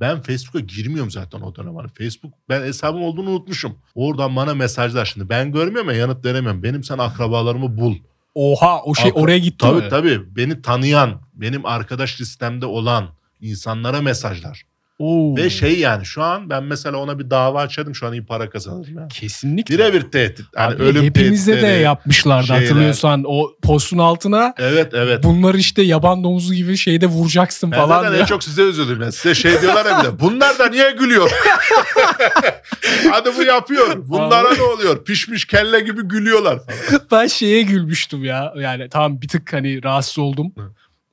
[0.00, 1.76] Ben Facebook'a girmiyorum zaten o dönem.
[1.76, 3.78] Hani Facebook ben hesabım olduğunu unutmuşum.
[3.94, 5.28] Oradan bana mesajlar şimdi.
[5.28, 6.62] Ben görmüyorum ya yanıt veremiyorum.
[6.62, 7.94] Benim sen akrabalarımı bul.
[8.34, 9.88] Oha o şey Akra- oraya gitti Tabii mi?
[9.90, 10.36] tabii.
[10.36, 13.08] Beni tanıyan, benim arkadaş listemde olan
[13.40, 14.62] insanlara mesajlar.
[14.98, 15.36] Oo.
[15.36, 18.50] Ve şey yani şu an ben mesela ona bir dava açarım şu an iyi para
[18.50, 19.08] kazanırım yani.
[19.08, 19.74] Kesinlikle.
[19.74, 20.46] Birebir tehdit.
[20.56, 22.62] Hani Abi ölüm hepimize de yapmışlardı şeyler.
[22.62, 25.24] hatırlıyorsan o postun altına Evet evet.
[25.24, 28.22] bunlar işte yaban domuzu gibi şeyde vuracaksın Ben falan zaten diyor.
[28.22, 29.00] en çok size üzüldüm.
[29.02, 30.20] Yani size şey diyorlar ya de.
[30.20, 31.30] Bunlar da niye gülüyor?
[33.10, 34.08] Hadi bu yapıyor.
[34.08, 35.04] Bunlara ne oluyor?
[35.04, 36.58] Pişmiş kelle gibi gülüyorlar.
[36.58, 37.02] falan.
[37.12, 38.52] ben şeye gülmüştüm ya.
[38.56, 40.52] Yani tamam bir tık hani rahatsız oldum.
[40.56, 40.62] Hı.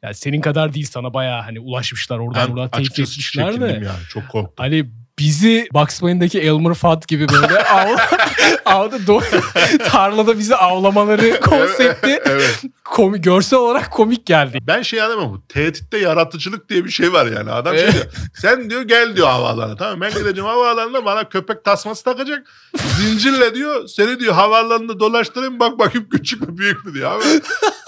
[0.05, 3.65] Yani senin kadar değil sana bayağı hani ulaşmışlar oradan Ben buradan tehdit etmişler de.
[3.65, 3.85] yani.
[4.09, 4.53] Çok korktum.
[4.57, 4.85] Hani
[5.19, 7.97] bizi Bugs Bunny'deki Elmer Fudd gibi böyle av,
[8.65, 12.61] avda do- tarlada bizi avlamaları konsepti evet.
[12.85, 14.59] komi, görsel olarak komik geldi.
[14.61, 15.33] Ben şey anlamam.
[15.33, 17.51] Bu tehditte yaratıcılık diye bir şey var yani.
[17.51, 18.05] Adam şey diyor.
[18.33, 19.75] Sen diyor gel diyor havaalanına.
[19.75, 22.47] Tamam ben gideceğim havaalanına bana köpek tasması takacak.
[22.99, 27.11] Zincirle diyor seni diyor havaalanında dolaştırayım bak bakayım küçük mü büyük mü diyor.
[27.11, 27.23] Abi,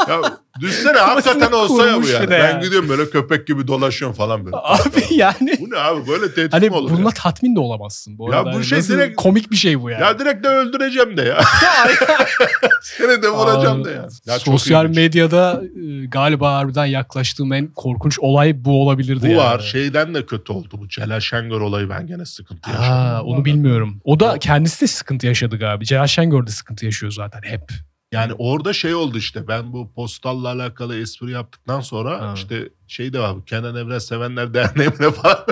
[0.09, 0.21] ya
[0.59, 2.29] düşsene hakikaten olsa ya bu yani.
[2.29, 2.63] Ben yani.
[2.63, 4.55] gidiyorum böyle köpek gibi dolaşıyorum falan böyle.
[4.59, 7.13] Abi yani Bu ne abi böyle tehdit hani mi olur bununla ya?
[7.13, 8.51] tatmin de olamazsın bu Ya arada.
[8.51, 10.01] bu Hani şey nasıl direkt- komik bir şey bu yani.
[10.01, 11.41] Ya direkt de öldüreceğim de ya.
[12.81, 14.07] Seni de vuracağım da ya.
[14.25, 19.37] ya Sosyal medyada e, galiba harbiden yaklaştığım en korkunç olay bu olabilirdi Bu yani.
[19.37, 19.59] var.
[19.59, 20.87] Şeyden de kötü oldu bu.
[20.89, 22.89] Celal Şengör olayı ben gene sıkıntı yaşadım.
[22.89, 24.01] Ha, onu bilmiyorum.
[24.03, 25.83] O da kendisi de sıkıntı yaşadı galiba.
[25.83, 27.61] Celal Şengör de sıkıntı yaşıyor zaten hep.
[28.11, 32.33] Yani orada şey oldu işte ben bu postalla alakalı espri yaptıktan sonra Ha.
[32.35, 35.45] işte şey de var Kenan Evren Sevenler Derneği'ne falan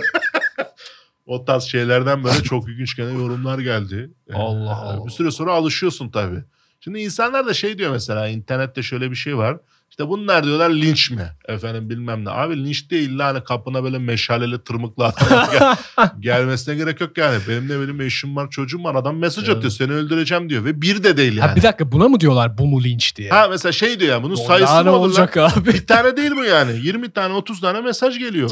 [1.25, 4.11] o tarz şeylerden böyle çok ilginç gene yorumlar geldi.
[4.29, 5.05] Ee, Allah Allah.
[5.05, 6.43] Bir süre sonra alışıyorsun tabii.
[6.79, 9.57] Şimdi insanlar da şey diyor mesela internette şöyle bir şey var.
[9.89, 11.31] İşte bunlar diyorlar linç mi?
[11.47, 12.29] Efendim bilmem ne.
[12.29, 15.49] Abi linç değil illa hani kapına böyle meşaleli tırmıklı adamlar
[15.97, 17.37] gel- gelmesine gerek yok yani.
[17.47, 19.57] Benim de benim eşim var çocuğum var adam mesaj Evet.
[19.57, 21.49] atıyor seni öldüreceğim diyor ve bir de değil yani.
[21.49, 23.29] Ha, bir dakika buna mı diyorlar bu mu linç diye?
[23.29, 24.93] Ha mesela şey diyor ya bunun Daha sayısı ne mı lan?
[24.93, 25.65] olacak abi?
[25.65, 26.79] Bir tane değil bu yani.
[26.83, 28.49] 20 tane 30 tane mesaj geliyor.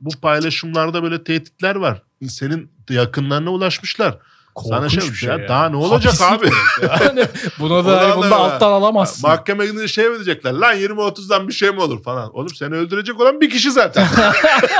[0.00, 2.02] Bu paylaşımlarda böyle tehditler var.
[2.28, 4.18] Senin yakınlarına ulaşmışlar.
[4.56, 5.48] Sana Korkunç şey, bir şey ya, ya.
[5.48, 6.94] daha ne olacak Hapislik abi?
[7.04, 7.26] Yani
[7.58, 9.30] buna da hani bunu da- da alttan alamazsın.
[9.30, 10.52] Mahkeme gidince şey mi diyecekler?
[10.52, 12.36] Lan 20-30'dan bir şey mi olur falan.
[12.36, 14.06] Oğlum seni öldürecek olan bir kişi zaten.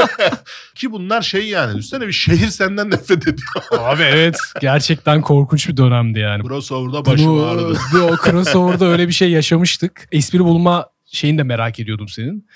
[0.75, 1.79] Ki bunlar şey yani.
[1.79, 3.49] Üstüne bir şehir senden nefret ediyor.
[3.71, 6.43] Abi evet gerçekten korkunç bir dönemdi yani.
[6.43, 7.79] Crossover'da başım ağrıdı.
[7.93, 10.09] Bunu, o crossover'da öyle bir şey yaşamıştık.
[10.13, 12.47] Espri bulma şeyini de merak ediyordum senin.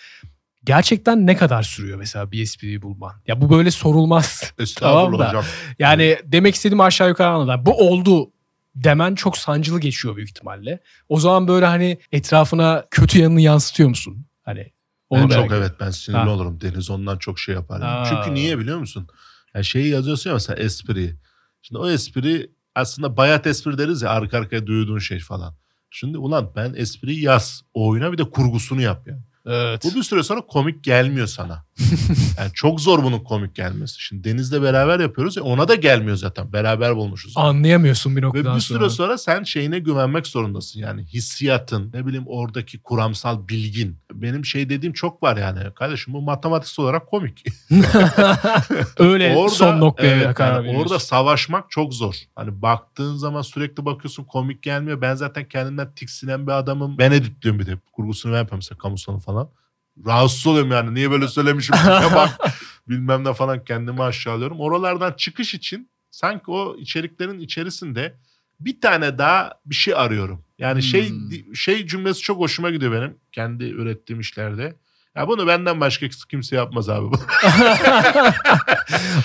[0.65, 3.13] Gerçekten ne kadar sürüyor mesela bir espriyi bulman?
[3.27, 4.53] Ya bu böyle sorulmaz.
[4.79, 5.29] Tamam da.
[5.29, 5.45] hocam.
[5.79, 7.67] Yani demek istediğim aşağı yukarı anladım.
[7.67, 8.31] Bu oldu
[8.75, 10.81] demen çok sancılı geçiyor büyük ihtimalle.
[11.09, 14.27] O zaman böyle hani etrafına kötü yanını yansıtıyor musun?
[14.43, 14.73] Hani
[15.11, 15.63] onu Ben çok ediyorum.
[15.69, 16.31] evet ben sinirli Ha.
[16.31, 16.61] olurum.
[16.61, 17.83] Deniz ondan çok şey yapar.
[17.83, 18.05] Ha.
[18.09, 19.09] Çünkü niye biliyor musun?
[19.55, 21.17] Yani şeyi yazıyorsun ya mesela espri.
[21.63, 25.55] Şimdi o espri aslında bayat espri deriz ya arka arkaya duyduğun şey falan.
[25.91, 27.63] Şimdi ulan ben espriyi yaz.
[27.75, 29.21] O oyuna bir de kurgusunu yap yani.
[29.47, 29.85] Evet.
[29.85, 31.65] Bu bir süre sonra komik gelmiyor sana.
[32.39, 34.03] yani çok zor bunun komik gelmesi.
[34.03, 36.53] Şimdi Deniz'le beraber yapıyoruz ya ona da gelmiyor zaten.
[36.53, 37.33] Beraber bulmuşuz.
[37.37, 38.79] Anlayamıyorsun bir Ve noktadan bir sonra.
[38.79, 40.81] süre sonra sen şeyine güvenmek zorundasın.
[40.81, 43.97] Yani hissiyatın, ne bileyim oradaki kuramsal bilgin.
[44.13, 45.61] Benim şey dediğim çok var yani.
[45.75, 47.45] Kardeşim bu matematiksel olarak komik.
[48.99, 52.15] Öyle son noktaya evet, karar yani orada savaşmak çok zor.
[52.37, 55.01] Hani baktığın zaman sürekli bakıyorsun komik gelmiyor.
[55.01, 56.99] Ben zaten kendimden tiksinen bir adamım.
[56.99, 57.79] Ben editliyorum bir de.
[57.93, 59.49] Kurgusunu ben yapıyorum mesela kamusanı falan.
[60.07, 60.95] Rahatsız oluyorum yani.
[60.95, 61.77] Niye böyle söylemişim?
[61.87, 62.31] Ya bak
[62.89, 64.61] bilmem ne falan kendimi aşağılıyorum.
[64.61, 68.15] Oralardan çıkış için sanki o içeriklerin içerisinde
[68.61, 70.45] bir tane daha bir şey arıyorum.
[70.59, 71.57] Yani şey Hmm.
[71.57, 74.77] şey cümlesi çok hoşuma gidiyor benim kendi ürettiğim işlerde.
[75.17, 77.07] Ya bunu benden başka kimse yapmaz abi.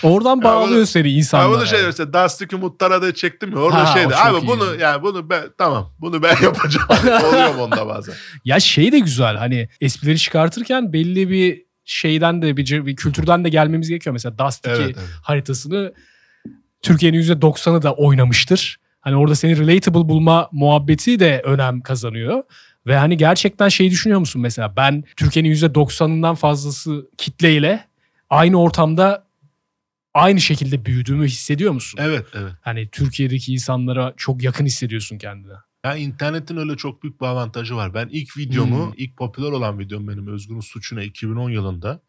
[0.03, 1.49] Oradan bağlıyor bunu- seni Ya insanlar.
[1.57, 4.15] bunu şey mesela Dusty Muhtar'a da çektim ya orada Ha, şeydi.
[4.15, 4.47] Abi iyi.
[4.47, 6.87] bunu yani bunu ben tamam bunu ben yapacağım.
[7.25, 8.15] Oluyor onda bazen.
[8.45, 13.49] Ya şey de güzel hani esprileri çıkartırken belli bir şeyden de bir, bir kültürden de
[13.49, 14.13] gelmemiz gerekiyor.
[14.13, 14.97] Mesela Dust 2 Evet, evet.
[15.23, 15.93] haritasını
[16.81, 18.79] Türkiye'nin %90'ı da oynamıştır.
[19.01, 22.43] Hani orada seni relatable bulma muhabbeti de önem kazanıyor.
[22.89, 27.85] Ve hani gerçekten şey düşünüyor musun mesela ben Türkiye'nin %90'ından fazlası kitleyle
[28.29, 29.27] aynı ortamda
[30.13, 31.99] aynı şekilde büyüdüğümü hissediyor musun?
[32.03, 32.51] Evet evet.
[32.61, 35.53] Hani Türkiye'deki insanlara çok yakın hissediyorsun kendini.
[35.85, 37.93] Ya internetin öyle çok büyük bir avantajı var.
[37.93, 38.93] Ben ilk videomu, Hmm.
[38.97, 42.01] ilk popüler olan videom benim Özgür'ün Suçuna 2010 yılında.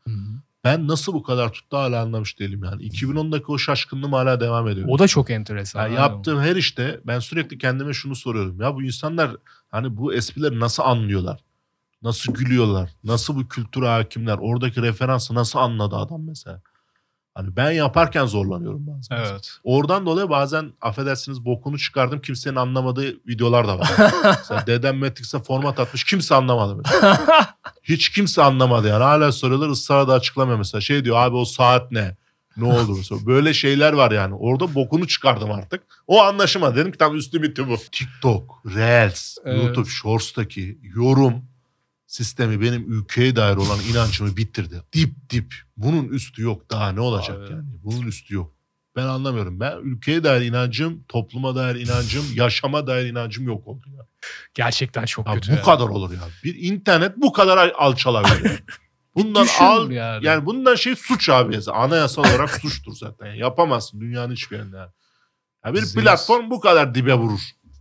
[0.65, 2.83] Ben nasıl bu kadar tuttu hala anlamış değilim yani.
[2.83, 4.87] 2010'daki o şaşkınlığım hala devam ediyor.
[4.91, 5.83] O da çok enteresan.
[5.83, 8.61] Yani yaptığım her işte ben sürekli kendime şunu soruyorum.
[8.61, 9.37] Ya bu insanlar
[9.71, 11.41] hani bu esprileri nasıl anlıyorlar?
[12.03, 12.91] Nasıl gülüyorlar?
[13.05, 14.39] Nasıl bu kültüre hakimler?
[14.41, 16.61] Oradaki referansı nasıl anladı adam mesela?
[17.35, 19.17] Hani ben yaparken zorlanıyorum bazen.
[19.17, 19.51] Evet.
[19.65, 23.91] Oradan dolayı bazen affedersiniz bokunu çıkardım kimsenin anlamadığı videolar da var.
[24.25, 27.19] mesela dedem Matrix'e format atmış kimse anlamadı mesela.
[27.83, 29.03] Hiç kimse anlamadı yani.
[29.05, 30.81] Hala soruyorlar ısrarla da açıklamıyor mesela.
[30.81, 32.17] Şey diyor abi o saat ne?
[32.57, 33.27] Ne oldu mesela?
[33.27, 34.35] Böyle şeyler var yani.
[34.35, 35.83] Orada bokunu çıkardım artık.
[36.07, 36.77] O anlaşılmadı.
[36.77, 37.77] Dedim ki tam üstü bitti bu.
[37.93, 39.63] TikTok, Reels, Evet.
[39.63, 41.45] YouTube Shorts'taki yorum
[42.11, 44.83] sistemi benim ülkeye dair olan inancımı bitirdi.
[44.93, 45.55] Dip dip.
[45.77, 46.71] Bunun üstü yok.
[46.71, 47.53] Daha ne olacak Abi.
[47.53, 47.65] yani?
[47.85, 48.55] Bunun üstü yok.
[48.97, 49.61] Ben anlamıyorum.
[49.61, 54.07] Ben ülkeye dair inancım, topluma dair inancım, yaşama dair inancım yok oldu ya.
[54.55, 55.53] Gerçekten çok Ya kötü.
[55.53, 55.63] bu ya.
[55.63, 56.19] kadar olur ya.
[56.45, 58.63] Bir internet bu kadar al- alçalabilir.
[59.15, 60.27] Bundan al yani.
[60.27, 61.59] yani bundan şey suç abi.
[61.73, 63.27] Anayasal olarak suçtur zaten.
[63.27, 64.77] Yani yapamazsın dünyanın hiçbir yerinde.
[64.77, 64.91] Yani.
[65.67, 67.41] Ya bir Biz- platform bu kadar dibe vurur.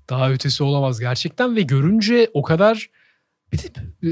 [0.09, 2.89] Daha ötesi olamaz gerçekten ve görünce o kadar
[3.53, 3.69] bir de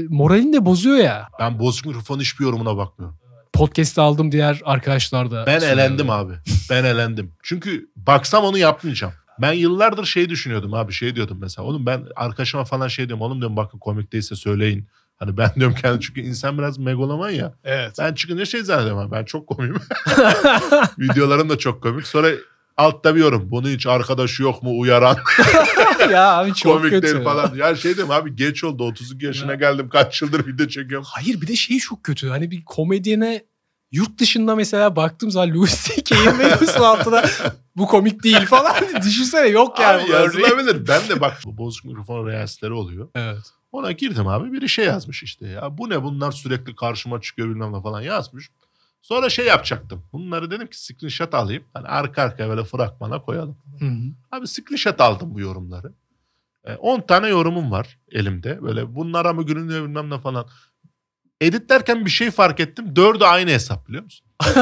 [0.08, 1.28] moralini de bozuyor ya.
[1.40, 3.18] Ben bozuk mikrofon hiçbir yorumuna bakmıyorum.
[3.52, 5.46] Podcast'te aldım diğer arkadaşlar da.
[5.46, 5.84] Ben söylüyorlar.
[5.84, 6.32] elendim abi.
[6.70, 7.32] Ben elendim.
[7.42, 9.12] Çünkü baksam onu yapmayacağım.
[9.42, 11.68] Ben yıllardır şey düşünüyordum abi şey diyordum mesela.
[11.68, 13.22] Oğlum ben arkadaşıma falan şey diyorum.
[13.22, 14.88] Oğlum diyorum bakın komik değilse söyleyin.
[15.16, 17.52] Hani ben diyorum kendi çünkü insan biraz megaloman ya.
[17.64, 17.92] Evet.
[17.98, 19.76] Ben çıkınca şey zannediyorum abi, ben çok komiyim.
[20.98, 22.06] Videolarım da çok komik.
[22.06, 22.28] Sonra
[22.76, 23.50] altta bir yorum.
[23.50, 25.16] Bunu hiç arkadaşı yok mu uyaran
[26.10, 27.06] ya abi çok komik kötü.
[27.06, 27.54] değil falan.
[27.54, 31.06] Ya şey diyorum abi geç oldu 32 yaşına geldim kaç yıldır video çekiyorum.
[31.08, 32.28] Hayır bir de şey çok kötü.
[32.28, 33.44] Hani bir komedyene
[33.92, 37.24] yurt dışında mesela baktığım zaman Louis C.K.'in videosu altına
[37.76, 38.74] bu komik değil falan.
[39.02, 40.02] Düşünsene yok yani.
[40.02, 40.88] abi yazılabilir.
[40.88, 43.08] Ben de bak bu bozuk mikrofon reelsleri oluyor.
[43.14, 43.52] Evet.
[43.72, 47.72] Ona girdim abi biri şey yazmış işte ya bu ne bunlar sürekli karşıma çıkıyor bilmem
[47.72, 48.50] ne falan yazmış.
[49.08, 50.04] Sonra şey yapacaktım.
[50.12, 51.64] Bunları dedim ki screenshot alayım.
[51.74, 53.56] Hani arka arkaya böyle fragmana koyalım.
[53.78, 53.98] Hı hı.
[54.32, 55.92] Abi screenshot aldım bu yorumları.
[56.64, 58.62] E, 10 tane yorumum var elimde.
[58.62, 60.48] Böyle bunlara mı gülünüyor bilmem ne falan.
[61.40, 62.96] Editlerken bir şey fark ettim.
[62.96, 64.26] Dördü aynı hesap biliyor musun?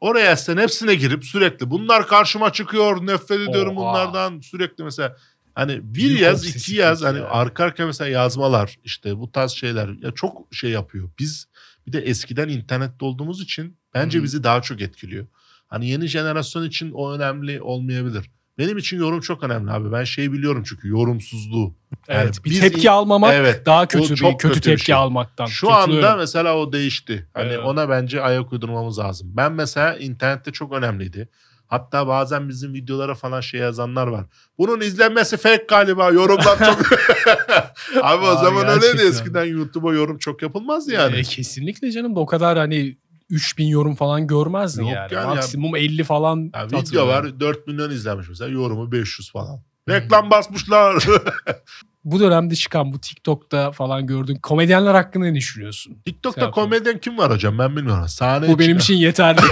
[0.00, 3.90] Oraya sen hepsine girip sürekli bunlar karşıma çıkıyor nefret ediyorum Oha.
[3.92, 5.16] bunlardan sürekli mesela
[5.54, 7.28] hani bir Büyük yaz iki yaz hani ya.
[7.28, 11.10] arka arkaya mesela yazmalar işte bu tarz şeyler ya çok şey yapıyor.
[11.18, 11.46] Biz
[11.86, 14.22] bir de eskiden internette olduğumuz için bence Hı.
[14.22, 15.26] bizi daha çok etkiliyor.
[15.68, 18.30] Hani yeni jenerasyon için o önemli olmayabilir.
[18.58, 19.92] Benim için yorum çok önemli abi.
[19.92, 21.74] Ben şey biliyorum çünkü yorumsuzluğu.
[22.08, 22.44] Yani Evet.
[22.44, 23.66] bir tepki almamak Evet.
[23.66, 24.94] daha kötü bir çok kötü kötü bir tepki şey.
[24.94, 25.46] almaktan.
[25.46, 27.28] Şu anda mesela o değişti.
[27.34, 27.64] Hani Evet.
[27.64, 29.28] ona bence ayak uydurmamız lazım.
[29.36, 31.28] Ben mesela internette çok önemliydi.
[31.66, 34.24] Hatta bazen bizim videolara falan şey yazanlar var.
[34.58, 36.10] Bunun izlenmesi fake galiba.
[36.10, 36.78] Yorumlar çok...
[38.02, 38.80] Abi o Aa, zaman öyleydi.
[38.82, 39.06] gerçekten.
[39.06, 41.16] Eskiden YouTube'a yorum çok yapılmazdı yani.
[41.16, 42.96] E, kesinlikle canım o kadar hani
[43.30, 45.14] 3000 yorum falan görmezdin Yok yani.
[45.14, 45.34] yani ya.
[45.34, 46.50] Maksimum 50 falan.
[46.54, 47.10] Ya video hatırlıyorum.
[47.10, 48.50] var 4 milyon izlenmiş mesela.
[48.50, 49.60] Yorumu 500 falan.
[49.88, 51.04] Reklam basmışlar.
[52.04, 55.96] Bu dönemde çıkan bu TikTok'ta falan gördüğün komedyenler hakkında ne düşünüyorsun?
[56.04, 56.68] TikTok'ta yapalım.
[56.70, 58.08] komedyen kim var hocam ben bilmiyorum.
[58.08, 59.40] Sahne Bu benim için yeterli.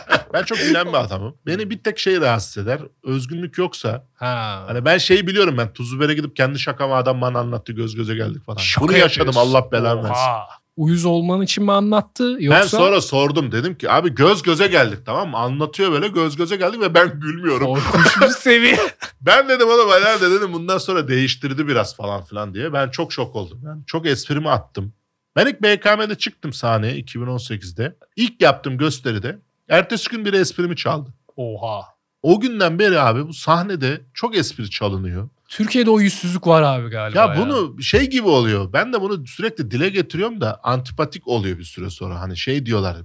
[0.34, 1.36] Ben çok gülen bir adamım.
[1.46, 2.80] Beni bir tek şey rahatsız eder.
[3.04, 4.64] Özgünlük yoksa ha.
[4.66, 8.44] Hani ben şeyi biliyorum ben Tuzluber'e gidip kendi şakamı adam bana anlattı göz göze geldik
[8.44, 8.56] falan.
[8.56, 9.50] Şaka Bunu yaşadım yapıyorsun.
[9.50, 10.12] Allah belanı versin.
[10.14, 10.59] Oha.
[10.80, 12.60] Uyuz olman için mi anlattı yoksa?
[12.60, 15.36] Ben sonra sordum dedim ki abi göz göze geldik tamam mı?
[15.36, 17.66] Anlatıyor böyle göz göze geldik ve ben gülmüyorum.
[17.66, 18.78] Korkunç bir seviye.
[19.20, 22.72] Ben dedim oğlum herhalde dedim bundan sonra değiştirdi biraz falan filan diye.
[22.72, 23.60] Ben çok şok oldum.
[23.64, 24.92] Yani çok esprimi attım.
[25.36, 27.96] Ben ilk BKM'de çıktım sahneye 2018'de.
[28.16, 29.38] İlk yaptım gösteride.
[29.68, 31.10] Ertesi gün biri esprimi çaldı.
[31.36, 31.84] Oha.
[32.22, 35.28] O günden beri abi bu sahnede çok espri çalınıyor.
[35.50, 37.18] Türkiye'de o yüzsüzlük var abi galiba.
[37.18, 38.72] Ya bunu şey gibi oluyor.
[38.72, 42.20] Ben de bunu sürekli dile getiriyorum da antipatik oluyor bir süre sonra.
[42.20, 42.96] Hani şey diyorlar.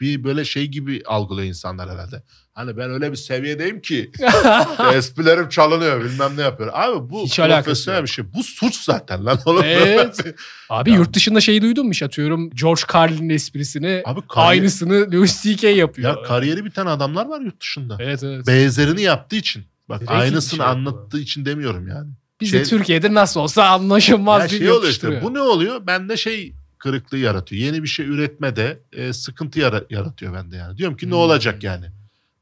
[0.00, 2.22] Bir böyle şey gibi algılıyor insanlar herhalde.
[2.52, 4.10] Hani ben öyle bir seviyedeyim ki
[4.94, 6.70] esprilerim çalınıyor bilmem ne yapıyor.
[6.72, 8.24] Abi bu Hiç profesyonel bir şey.
[8.34, 9.62] Bu suç zaten lan oğlum.
[9.64, 10.20] Evet.
[10.70, 10.96] Abi Ya.
[10.96, 15.68] yurt dışında şey duydun mu atıyorum George Carlin'in esprisini Abi kariyer, aynısını Louis C.K.
[15.68, 16.16] yapıyor.
[16.16, 17.96] ya kariyeri biten adamlar var yurt dışında.
[18.00, 18.46] Evet evet.
[18.46, 19.64] Benzerini yaptığı için.
[19.88, 22.10] Bak Direkt aynısını şey anlattığı için demiyorum yani.
[22.40, 25.86] Biz şey- de Türkiye'de nasıl olsa anlaşılmaz Ya diye şey oluyor işte bu ne oluyor?
[25.86, 27.62] Bende şey kırıklığı yaratıyor.
[27.62, 30.78] Yeni bir şey üretmede e, sıkıntı yara- yaratıyor bende yani.
[30.78, 31.18] Diyorum ki ne Hmm.
[31.18, 31.86] olacak yani?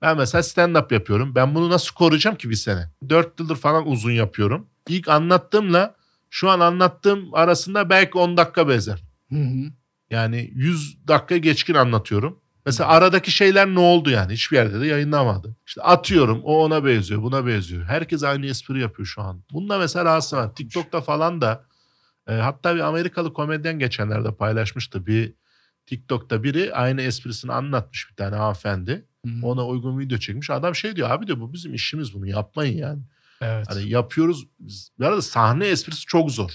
[0.03, 1.35] Ben mesela stand-up yapıyorum.
[1.35, 2.91] Ben bunu nasıl koruyacağım ki bir sene?
[3.09, 4.67] Dört yıldır falan uzun yapıyorum.
[4.89, 5.95] İlk anlattığımla
[6.31, 9.03] şu an anlattığım arasında belki 10 dakika bezer.
[9.33, 9.65] Hı hı.
[10.11, 12.39] Yani 100 dakika geçkin anlatıyorum.
[12.67, 14.33] Mesela aradaki şeyler ne oldu yani?
[14.33, 15.57] Hiçbir yerde de yayınlamadı.
[15.67, 17.85] İşte atıyorum o ona benziyor buna benziyor.
[17.85, 19.43] Herkes aynı espri yapıyor şu an.
[19.53, 20.55] Bunda mesela rahatsız var.
[20.55, 21.65] TikTok'ta falan da
[22.29, 25.07] e, hatta bir Amerikalı komedyen geçenlerde paylaşmıştı.
[25.07, 25.35] Bir
[25.87, 29.07] TikTok'ta biri aynı esprisini anlatmış bir tane hanımefendi.
[29.25, 29.45] Hmm.
[29.45, 30.51] Ona uygun video çekmiş.
[30.51, 33.03] Adam şey diyor abi diyor bu bizim işimiz bunu yapmayın yani.
[33.41, 33.67] Evet.
[33.71, 34.47] Hani yapıyoruz.
[34.99, 36.51] Bu arada sahne esprisi çok zor.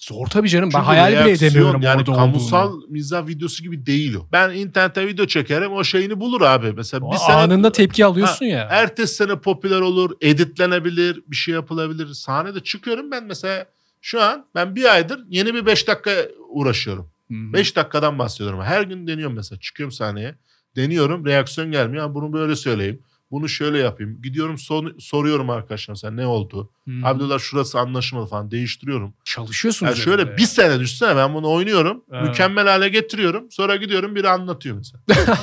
[0.00, 0.70] Zor tabii canım.
[0.74, 2.86] Ben Çünkü hayal bile edemiyorum yani orada kamusal olduğunu.
[2.88, 4.26] mizah videosu gibi değil o.
[4.32, 6.72] Ben internete video çekerim o şeyini bulur abi.
[6.72, 8.66] Mesela O bir sene anında tepki alıyorsun ya.
[8.70, 12.06] ertesi sene popüler olur, editlenebilir, bir şey yapılabilir.
[12.14, 13.66] Sahnede çıkıyorum ben mesela
[14.00, 16.10] şu an ben bir aydır yeni bir 5 dakika
[16.48, 17.10] uğraşıyorum.
[17.28, 17.52] Hmm.
[17.52, 18.60] 5 dakikadan bahsediyorum.
[18.62, 19.60] Her gün deniyorum mesela.
[19.60, 20.34] Çıkıyorum sahneye.
[20.76, 21.26] Deniyorum.
[21.26, 22.04] Reaksiyon gelmiyor.
[22.08, 23.02] "Ya bunu böyle söyleyeyim.
[23.30, 24.22] Bunu şöyle yapayım.
[24.22, 26.70] Gidiyorum son- soruyorum arkadaşlar mesela ne oldu?
[26.84, 27.04] Hmm.
[27.04, 28.50] Abi diyorlar şurası anlaşılmadı falan.
[28.50, 29.14] Değiştiriyorum.
[29.24, 29.86] Çalışıyorsun.
[29.86, 32.04] Yani şöyle bir sene düşsene ben bunu oynuyorum.
[32.12, 32.22] Evet.
[32.28, 33.50] Mükemmel hale getiriyorum.
[33.50, 35.02] Sonra gidiyorum biri anlatıyor mesela.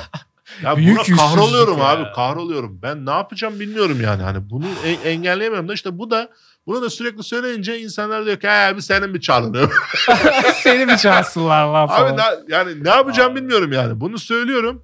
[0.63, 1.84] ya Büyük buna kahroluyorum ya.
[1.89, 2.13] abi.
[2.15, 2.80] Kahroluyorum.
[2.82, 4.23] Ben ne yapacağım bilmiyorum yani.
[4.23, 6.30] Hani bunu e- engelleyemiyorum da işte bu da
[6.67, 9.71] bunu da sürekli söyleyince insanlar diyor ki abi senin bir çalınıyor.
[10.63, 12.13] Seni mi çağırsınlar lan falan.
[12.13, 13.39] Abi na- yani ne yapacağım Abi.
[13.41, 14.02] bilmiyorum yani.
[14.02, 14.84] Bunu söylüyorum.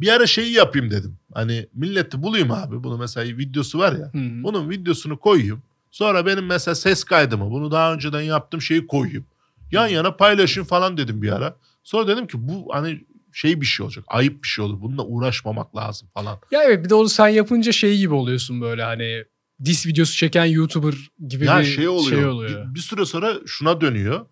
[0.00, 1.18] Bir ara şeyi yapayım dedim.
[1.34, 2.84] Hani milleti bulayım abi.
[2.84, 4.12] Bunu mesela videosu var ya.
[4.12, 4.44] Hmm.
[4.44, 5.62] Bunun videosunu koyayım.
[5.90, 9.26] Sonra benim mesela ses kaydımı bunu daha önceden yaptığım şeyi koyayım.
[9.72, 11.56] Yan yana paylaşayım falan dedim bir ara.
[11.84, 13.00] Sonra dedim ki bu hani
[13.32, 14.04] şey bir şey olacak.
[14.08, 14.80] Ayıp bir şey olur.
[14.80, 16.38] Bununla uğraşmamak lazım falan.
[16.50, 19.24] Ya evet bir de onu sen yapınca şey gibi oluyorsun böyle hani
[19.64, 20.94] dis videosu çeken YouTuber
[21.28, 22.16] gibi ya bir şey oluyor.
[22.18, 22.68] şey oluyor.
[22.68, 24.26] Bir, bir süre sonra şuna dönüyor.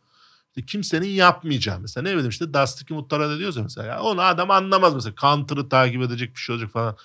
[0.56, 3.86] İşte kimsenin yapmayacağı mesela ne bileyim işte Dusty Muttara da diyoruz ya mesela.
[3.86, 5.14] Ya onu adam anlamaz mesela.
[5.20, 6.96] Counter'ı takip edecek bir şey olacak falan.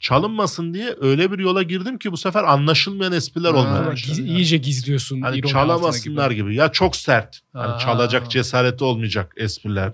[0.00, 4.16] Çalınmasın diye öyle bir yola girdim ki bu sefer anlaşılmayan espriler olmaya başladı.
[4.16, 4.30] giz- yani.
[4.38, 5.20] iyice gizliyorsun.
[5.20, 6.54] Hani çalamasınlar altına gibi.
[6.56, 7.40] Ya çok sert.
[7.52, 9.92] Hani çalacak cesareti olmayacak espriler.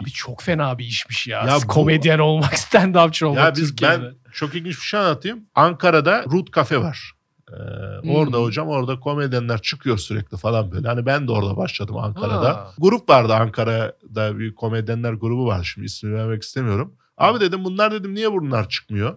[0.00, 1.44] Abi çok fena bir işmiş ya.
[1.44, 4.02] Ya bu- Komedyen olmak, stand-upçı olmak ya biz Türkiye'de.
[4.02, 5.46] ben çok ilginç bir şey anlatayım.
[5.54, 7.12] Ankara'da Root Cafe var.
[7.52, 8.10] Ee, Hmm.
[8.14, 10.88] Orada hocam orada komedyenler çıkıyor sürekli falan böyle.
[10.88, 12.48] Hani ben de orada başladım Ankara'da.
[12.48, 12.70] Ha.
[12.78, 16.94] Grup vardı Ankara'da bir komedyenler grubu vardı şimdi ismini vermek istemiyorum.
[17.18, 19.16] Abi dedim bunlar dedim niye bunlar çıkmıyor?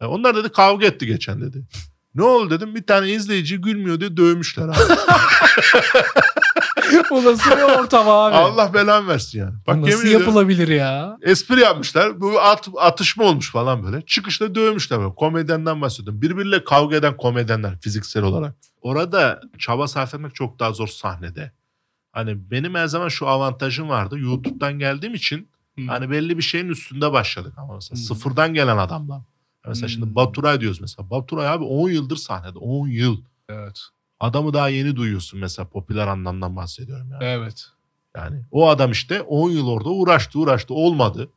[0.00, 1.62] E, onlar dedi kavga etti geçen dedi.
[2.14, 4.76] Ne oldu dedim bir tane izleyici gülmüyor diye dövmüşler abi.
[7.10, 8.34] Bu nasıl bir ortam abi?
[8.34, 9.52] Allah belan versin yani.
[9.66, 11.16] Bu nasıl yemin ediyorum- yapılabilir ya?
[11.22, 12.20] espri yapmışlar.
[12.20, 14.02] Bu at, atışma olmuş falan böyle.
[14.06, 15.14] Çıkışta dövmüşler böyle.
[15.14, 16.22] Komedyenden bahsediyorum.
[16.22, 18.54] Birbiriyle kavga eden komedyenler fiziksel olarak.
[18.80, 21.52] Orada çaba sarf etmek çok daha zor sahnede.
[22.12, 24.18] Hani benim her zaman şu avantajım vardı.
[24.18, 25.88] YouTube'dan geldiğim için Hmm.
[25.88, 28.04] hani belli bir şeyin üstünde başladık ama mesela Hmm.
[28.04, 29.20] sıfırdan gelen adamlar.
[29.68, 29.88] Mesela Hmm.
[29.92, 31.10] şimdi Baturay diyoruz mesela.
[31.10, 32.58] Baturay abi 10 yıldır sahnede.
[32.58, 33.16] 10 yıl.
[33.48, 33.80] Evet.
[34.20, 37.24] Adamı daha yeni duyuyorsun mesela popüler anlamdan bahsediyorum yani.
[37.24, 37.66] Evet.
[38.16, 41.28] Yani o adam işte 10 yıl orada uğraştı uğraştı olmadı.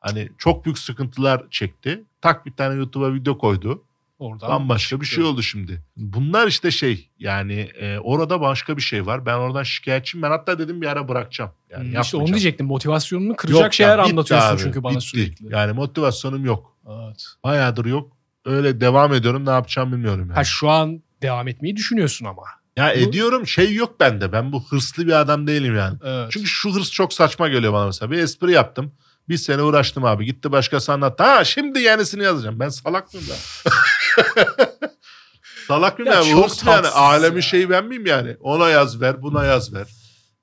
[0.00, 2.04] Hani çok büyük sıkıntılar çekti.
[2.20, 3.82] Tak bir tane YouTube'a video koydu.
[4.18, 5.14] Oradan Bambaşka bir çıktı.
[5.14, 5.82] şey oldu şimdi.
[5.96, 9.26] Bunlar işte şey yani e, orada başka bir şey var.
[9.26, 10.22] Ben oradan şikayetçiyim.
[10.22, 11.50] Ben hatta dedim bir ara bırakacağım.
[11.70, 12.66] Yani Hmm, işte onu diyecektim.
[12.66, 15.04] Motivasyonunu kıracak Yok şeyler ya, bitti anlatıyorsun abi, çünkü bana bitti.
[15.06, 15.52] sürekli.
[15.54, 16.76] Yani motivasyonum yok.
[16.90, 17.24] Evet.
[17.44, 18.16] Bayağıdır yok.
[18.44, 19.46] Öyle devam ediyorum.
[19.46, 20.34] Ne yapacağım bilmiyorum yani.
[20.34, 22.42] Ha şu an devam etmeyi düşünüyorsun ama.
[22.76, 24.32] ya bu- ediyorum şey yok bende.
[24.32, 25.98] Ben bu hırslı bir adam değilim yani.
[26.04, 26.26] Evet.
[26.30, 28.10] Çünkü şu hırs çok saçma geliyor bana mesela.
[28.10, 28.92] Bir espri yaptım.
[29.28, 30.24] Bir sene uğraştım abi.
[30.24, 31.24] Gitti başkası anlattı.
[31.24, 32.60] Ha şimdi yenisini yazacağım.
[32.60, 33.70] Ben salak mıyım ben?
[35.68, 36.30] salak mıyım Ya yani?
[36.30, 36.86] çok Hırs yani?
[36.86, 37.42] Alemin ya.
[37.42, 38.36] şeyi ben miyim yani?
[38.40, 39.86] Ona yaz ver, buna yaz ver.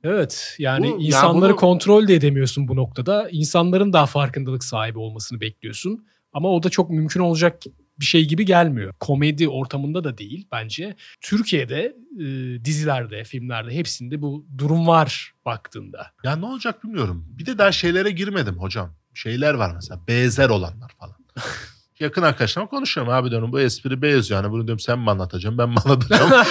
[0.03, 3.29] Evet yani Bu- insanları bunu- kontrol de edemiyorsun bu noktada.
[3.31, 6.05] İnsanların daha farkındalık sahibi olmasını bekliyorsun.
[6.33, 7.63] Ama o da çok mümkün olacak
[7.99, 8.93] bir şey gibi gelmiyor.
[8.99, 10.95] Komedi ortamında da değil bence.
[11.21, 12.25] Türkiye'de e,
[12.65, 16.11] dizilerde, filmlerde hepsinde bu durum var baktığında.
[16.23, 17.25] Ya ne olacak bilmiyorum.
[17.29, 18.95] Bir de daha şeylere girmedim hocam.
[19.13, 20.01] Şeyler var mesela.
[20.07, 21.15] Benzer olanlar falan.
[21.99, 24.43] Yakın arkadaşlarımla konuşuyorum abi diyorum bu espri benziyor.
[24.43, 26.31] Yani bunu diyorum sen mi anlatacaksın ben mi anlatacağım?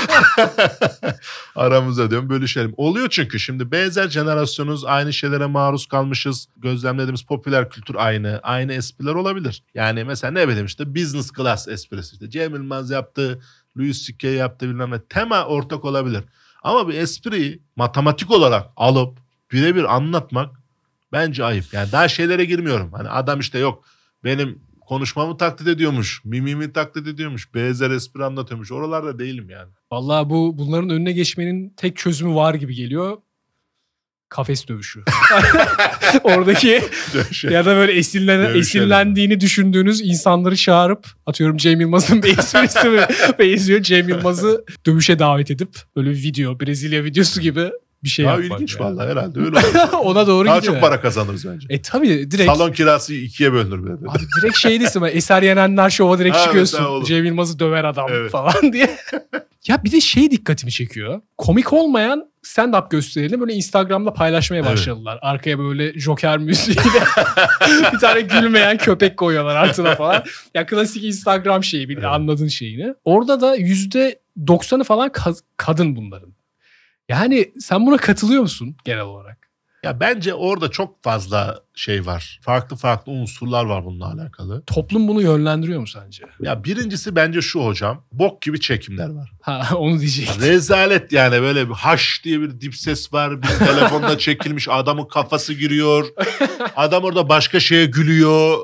[1.56, 2.74] Aramızda diyorum bölüşelim.
[2.76, 6.48] Oluyor çünkü şimdi benzer jenerasyonuz aynı şeylere maruz kalmışız.
[6.56, 8.40] Gözlemlediğimiz popüler kültür aynı.
[8.42, 9.62] Aynı espriler olabilir.
[9.74, 12.30] Yani mesela ne bileyim işte business class esprisi işte.
[12.30, 13.40] Cem Yılmaz yaptı,
[13.78, 14.28] Louis C.K.
[14.28, 15.02] yaptı bilmem ne.
[15.02, 16.24] Tema ortak olabilir.
[16.62, 19.18] Ama bir espriyi matematik olarak alıp
[19.52, 20.56] birebir anlatmak
[21.12, 21.64] bence ayıp.
[21.72, 22.92] Yani daha şeylere girmiyorum.
[22.92, 23.84] Hani adam işte yok
[24.24, 28.72] benim konuşmamı taklit ediyormuş, mimimi taklit ediyormuş, benzer espri anlatıyormuş.
[28.72, 29.70] Oralarda değilim yani.
[29.92, 33.16] Vallahi bu bunların önüne geçmenin tek çözümü var gibi geliyor.
[34.28, 35.02] Kafes dövüşü.
[36.24, 36.82] Oradaki
[37.32, 38.60] Şey, ya da böyle esinlen, Dövüşelim.
[38.60, 43.00] esinlendiğini düşündüğünüz insanları çağırıp atıyorum Cem Yılmaz'ın bir esprisi mi
[43.38, 43.82] benziyor.
[43.82, 47.70] Cem Yılmaz'ı dövüşe davet edip böyle bir video Brezilya videosu gibi
[48.04, 48.84] bir şey Daha ilginç yani.
[48.90, 50.04] vallahi herhalde öyle olur.
[50.04, 50.72] Ona doğru Daha gidiyor.
[50.74, 51.66] çok para kazanırız bence.
[51.70, 53.92] E tabii direkt Salon kirası ikiye bölünür de.
[54.08, 56.84] Abi direkt şey değilsin böyle Eser Yenenler şova direkt Ha, çıkıyorsun.
[56.84, 57.04] olur.
[57.04, 58.30] Cem Yılmaz'ı döver adam Evet.
[58.30, 58.96] falan diye.
[59.68, 61.20] Ya bir de şey dikkatimi çekiyor.
[61.38, 64.70] Komik olmayan stand-up gösterilerini böyle Instagram'da paylaşmaya Evet.
[64.72, 65.18] başladılar.
[65.22, 66.82] Arkaya böyle Joker müziğiyle
[67.92, 70.24] bir tane gülmeyen köpek koyuyorlar altına falan.
[70.54, 72.04] Ya klasik Instagram şeyi bir Evet.
[72.04, 72.94] anladığın şeyini.
[73.04, 76.35] Orada da yüzde doksanı falan ka- kadın bunların.
[77.08, 79.46] Yani sen buna katılıyor musun genel olarak?
[79.82, 82.40] Ya bence orada çok fazla şey var.
[82.42, 84.62] Farklı farklı unsurlar var bununla alakalı.
[84.66, 86.24] Toplum bunu yönlendiriyor mu sence?
[86.40, 88.04] Ya birincisi bence şu hocam.
[88.12, 89.32] Bok gibi çekimler var.
[89.40, 90.42] Ha onu diyecektim.
[90.42, 93.42] Rezalet yani böyle bir haş diye bir dip ses var.
[93.42, 96.06] Bir telefonda çekilmiş adamın kafası giriyor.
[96.76, 98.58] Adam orada başka şeye gülüyor.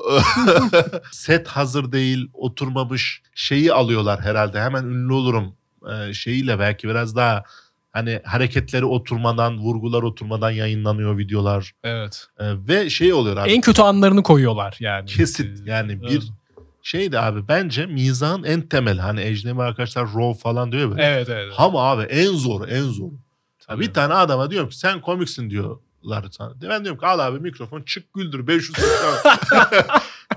[1.11, 3.21] Set hazır değil, oturmamış.
[3.35, 4.61] Şeyi alıyorlar herhalde.
[4.61, 5.55] Hemen ünlü olurum
[5.91, 7.43] e, şeyiyle belki biraz daha
[7.93, 11.71] hani hareketleri oturmadan, vurgular oturmadan yayınlanıyor videolar.
[11.83, 12.27] Evet.
[12.39, 13.51] E, ve şey oluyor abi.
[13.51, 15.05] En kötü anlarını koyuyorlar yani.
[15.05, 16.23] Kesit yani bir Evet.
[16.81, 19.01] şeydi abi bence mizahın en temeli.
[19.01, 21.03] Hani ecnebi arkadaşlar raw falan diyor böyle.
[21.03, 21.53] Evet evet.
[21.57, 23.11] Ama abi en zor en zor.
[23.67, 23.81] Tabii.
[23.83, 26.53] Bir tane adama diyorum ki sen komiksin diyorlar sana.
[26.61, 28.73] Ben diyorum ki al abi mikrofon çık güldür 500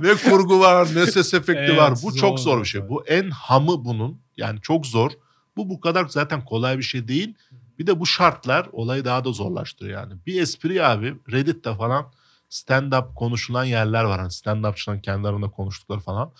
[0.01, 1.93] Ne kurgu var ne ses efekti Evet, var.
[2.03, 2.89] Bu zor çok zor bir şey.
[2.89, 4.21] Bu en hamı bunun.
[4.37, 5.11] Yani çok zor.
[5.57, 7.35] Bu bu kadar zaten kolay bir şey değil.
[7.79, 10.15] Bir de bu şartlar olayı daha da zorlaştırıyor yani.
[10.27, 12.13] Bir espri abi Reddit'te falan
[12.51, 14.21] stand-up konuşulan yerler var.
[14.21, 16.33] Hani stand-upçıların kendi aralarında konuştukları falan.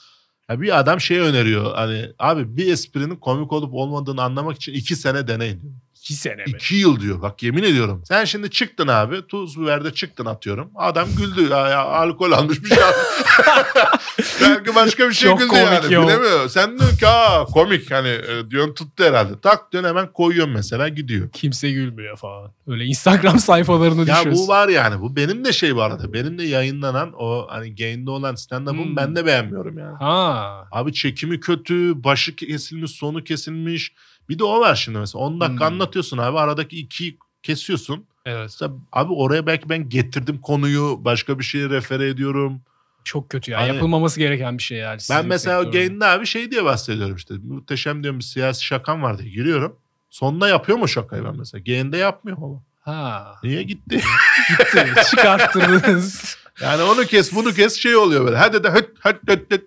[0.49, 4.97] Ya bir adam şey öneriyor hani abi bir esprinin komik olup olmadığını anlamak için iki
[4.97, 5.75] sene deneyin diyor.
[6.07, 6.43] İki sene mi?
[6.49, 8.03] İki yıl diyor bak yemin ediyorum.
[8.09, 10.71] Sen şimdi çıktın abi tuz biberde çıktın atıyorum.
[10.75, 12.79] Adam güldü ya, ya alkol almış bir şey.
[14.41, 16.49] Belki başka bir şey Çok güldü yani ya bilemiyor.
[16.49, 19.41] Sen diyorsun ki aa komik hani e, diyorsun tuttu herhalde.
[19.43, 21.31] Tak diyorsun hemen koyuyorsun mesela gidiyor.
[21.33, 22.51] Kimse gülmüyor falan.
[22.67, 24.33] Öyle Instagram sayfalarını Ya düşüyorsun.
[24.47, 26.13] bu var yani bu benim de şey bu arada.
[26.13, 28.97] Benim de yayınlanan o hani gain'de olan stand-up'ımı Hmm.
[28.97, 29.97] ben de beğenmiyorum yani.
[29.99, 30.65] Ha.
[30.73, 33.93] Abi çekimi kötü, başı kesilmiş, sonu kesilmiş.
[34.29, 35.75] Bir de o var şimdi mesela 10 dakika Hmm.
[35.75, 38.05] anlatıyorsun abi aradaki iki kesiyorsun.
[38.27, 38.43] Evet.
[38.43, 42.61] Mesela abi oraya belki ben getirdim konuyu başka bir şeye refere ediyorum.
[43.05, 43.61] Çok kötü ya.
[43.61, 45.01] Hani- Yapılmaması gereken bir şey yani.
[45.11, 47.35] ben mesela gain'de abi şey diye bahsediyorum işte.
[47.49, 49.77] Muhteşem diyorum bir siyasi şakam var diye giriyorum.
[50.11, 51.63] Sonunda yapıyor mu şakayı ben mesela?
[51.67, 52.63] Gain'de yapmıyor ama.
[52.81, 53.35] Ha.
[53.43, 54.01] Niye gitti?
[54.59, 54.95] Gitti.
[55.11, 56.37] Çıkarttırdınız.
[56.61, 58.37] yani onu kes bunu kes şey oluyor böyle.
[58.37, 59.65] Hadi de hıt hıt hıt hıt.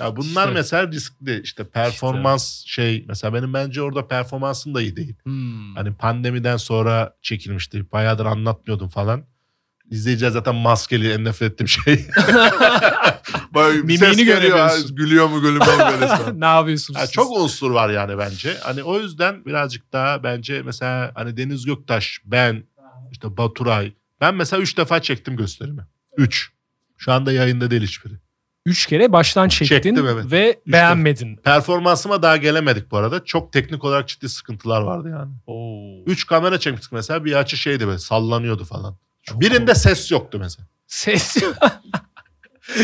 [0.00, 0.54] Ya bunlar İşte.
[0.54, 5.14] mesela riskli işte performans şey mesela benim bence orada performansım da iyi değil.
[5.22, 5.74] Hmm.
[5.76, 7.92] Hani pandemiden sonra çekilmişti.
[7.92, 9.24] Bayağıdır anlatmıyordum falan.
[9.90, 12.06] İzleyiciler zaten maskeli en nefret ettiğim şey.
[13.54, 14.36] Böyle bir Mimiğini ses geliyor.
[14.40, 14.82] göremiyorsun.
[14.88, 17.12] ha, Gülüyor mu gülmüyor mu ne yapıyorsunuz siz?
[17.12, 18.54] çok unsur var yani bence.
[18.62, 22.64] Hani o yüzden birazcık daha bence mesela hani Deniz Göktaş, ben,
[23.12, 23.92] işte Baturay.
[24.20, 25.86] Ben mesela üç defa çektim gösterimi.
[26.16, 26.50] Üç.
[26.96, 28.14] Şu anda yayında değil hiçbiri.
[28.66, 30.24] Üç kere baştan çektin Çektim, evet.
[30.30, 31.36] ve beğenmedin.
[31.36, 33.24] Performansıma daha gelemedik bu arada.
[33.24, 35.32] Çok teknik olarak ciddi sıkıntılar vardı yani.
[35.46, 36.04] Oo.
[36.06, 37.24] Üç kamera çekmiştik mesela.
[37.24, 38.96] Bir açı şeydi böyle sallanıyordu falan.
[39.22, 40.68] Çok Birinde ses yoktu mesela.
[40.86, 41.36] Ses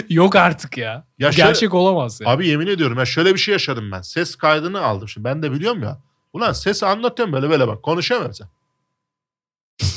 [0.09, 1.05] yok artık ya.
[1.19, 2.29] Ya Bu şöyle- Gerçek olamaz ya.
[2.29, 4.01] Abi yemin ediyorum ya şöyle bir şey yaşadım ben.
[4.03, 5.09] Ses kaydını aldım.
[5.09, 5.99] Şimdi ben de biliyorum ya.
[6.33, 7.83] Ulan sesi anlatıyorum böyle böyle bak.
[7.83, 8.51] Konuşamıyorum mesela.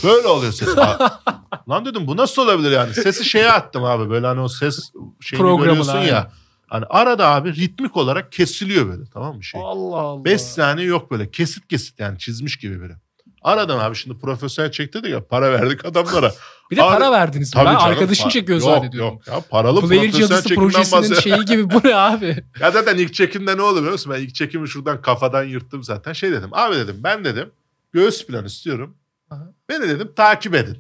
[0.04, 0.78] Böyle oluyor ses.
[0.78, 1.20] Aa,
[1.70, 2.94] Lan dedim bu nasıl olabilir yani?
[2.94, 4.10] Sesi şeye attım abi.
[4.10, 6.08] Böyle hani o ses şeyini Programına, görüyorsun aynen.
[6.08, 6.32] ya.
[6.68, 9.62] Hani arada abi ritmik olarak kesiliyor böyle tamam mı şey?
[9.64, 10.26] Allah Allah.
[10.26, 12.94] 5 saniye yok böyle kesit kesit yani çizmiş gibi böyle.
[13.42, 16.34] Aradım abi şimdi profesyonel çektirdik ya para verdik adamlara.
[16.72, 17.52] Bir de Abi- para verdiniz.
[17.52, 18.94] Tabii ben canım, arkadaşın pa- çekiyor yok.
[18.94, 21.46] Yok ya paralı Player profesyonel Cadısı çekimden projesinin bahsediyorum.
[21.46, 22.44] şeyi gibi bu ne abi?
[22.60, 24.14] Ya zaten ilk çekimde ne oldu biliyor musun?
[24.16, 26.14] Ben ilk çekimi şuradan kafadan yırttım zaten.
[26.14, 27.52] Şey dedim abi dedim ben dedim
[27.94, 28.96] göğüs plan istiyorum.
[29.30, 29.54] Aha.
[29.70, 30.78] Beni dedim takip edin.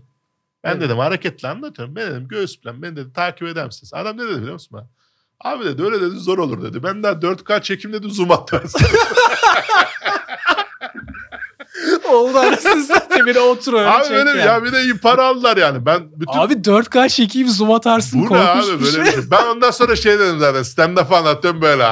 [0.63, 0.81] Ben Evet.
[0.81, 1.95] dedim hareketle anlatıyorum.
[1.95, 3.93] Ben dedim göğüs plan beni dedi takip eder misiniz?
[3.93, 4.87] Adam ne dedi biliyor musun bana?
[5.39, 6.83] Abi dedi öyle dedi zor olur dedi.
[6.83, 8.61] Ben daha 4K çekim dedi zoom attım.
[12.11, 14.39] Oldu arasını zaten bir de otur öyle abi çek benim yani.
[14.39, 15.86] ya bir de iyi para aldılar yani.
[15.86, 19.03] Ben bütün Abi 4K çekeyim zoom atarsın bu ne korkunç abi bir böyle şey.
[19.03, 19.32] bir şey.
[19.32, 21.84] Ben ondan sonra şey dedim zaten stand-up anlatıyorum böyle.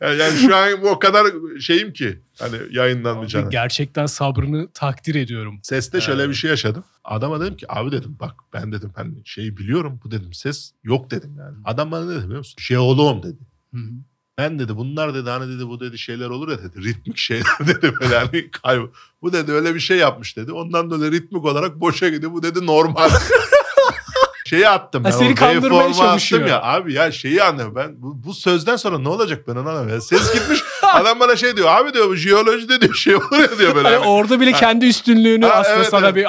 [0.00, 1.26] yani şu an o kadar
[1.60, 3.46] şeyim ki hani yayınlanmayacağını.
[3.46, 5.60] Abi gerçekten sabrını takdir ediyorum.
[5.62, 6.84] Seste şöyle bir şey yaşadım.
[7.04, 11.10] Adama dedim ki abi dedim bak ben dedim hani şeyi biliyorum bu dedim ses yok
[11.10, 11.56] dedim yani.
[11.64, 12.56] Adam bana ne dedi biliyor musun?
[12.58, 13.38] Jeoloğum dedi.
[13.74, 13.90] Hı hı.
[14.38, 17.92] Ben dedi bunlar dedi hani dedi bu dedi şeyler olur ya dedi ritmik şeyler dedi
[18.00, 18.90] böyle hani kaybı.
[19.22, 20.52] Bu dedi öyle bir şey yapmış dedi.
[20.52, 22.32] Ondan dolayı ritmik olarak boşa gidiyor.
[22.32, 23.10] Bu dedi normal.
[24.46, 25.18] şeyi attım Ha, ben.
[25.18, 26.42] seni kandırmaya çalışıyor.
[26.42, 28.02] Attım ya abi ya şeyi anlıyorum ben.
[28.02, 30.02] Bu, bu sözden sonra ne olacak ben onu anlamıyorum.
[30.02, 33.74] Ses gitmiş adam bana şey diyor abi diyor bu jeolojide diyor şey olur ya diyor
[33.74, 33.88] böyle.
[33.88, 34.58] Hani orada bile Ha.
[34.58, 36.16] kendi üstünlüğünü Ha, aslında evet, sana evet.
[36.16, 36.26] bir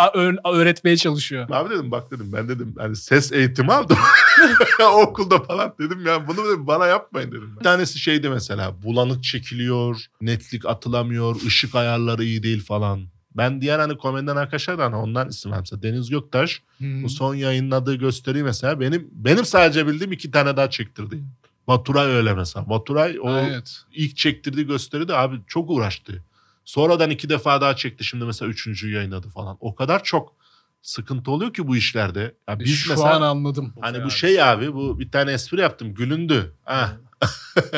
[0.57, 1.47] öğretmeye çalışıyor.
[1.51, 3.97] Abi dedim bak dedim ben dedim hani ses eğitimi aldım.
[4.93, 7.55] Okulda falan dedim ya bunu dedim, bana yapmayın dedim.
[7.59, 13.16] Bir tanesi şeydi mesela bulanık çekiliyor, netlik atılamıyor, ışık ayarları iyi değil falan.
[13.36, 15.82] Ben diğer hani komedyen arkadaşlardan ondan isim mesela.
[15.82, 17.04] Deniz Göktaş Hmm.
[17.04, 21.24] bu son yayınladığı gösteriyi mesela benim benim sadece bildiğim iki tane daha çektirdi.
[21.68, 22.70] Baturay öyle mesela.
[22.70, 23.82] Baturay o Evet.
[23.94, 26.24] ilk çektirdiği gösteride abi çok uğraştı.
[26.66, 28.04] Sonradan iki defa daha çekti.
[28.04, 29.58] Şimdi mesela üçüncüyü yayınladı falan.
[29.60, 30.34] O kadar çok
[30.82, 32.36] sıkıntı oluyor ki bu işlerde.
[32.50, 33.74] Ya biz Şu mesela an anladım.
[33.82, 35.94] hani bu şey abi bu bir tane espri yaptım.
[35.94, 36.54] Gülündü.
[36.64, 36.94] Ha.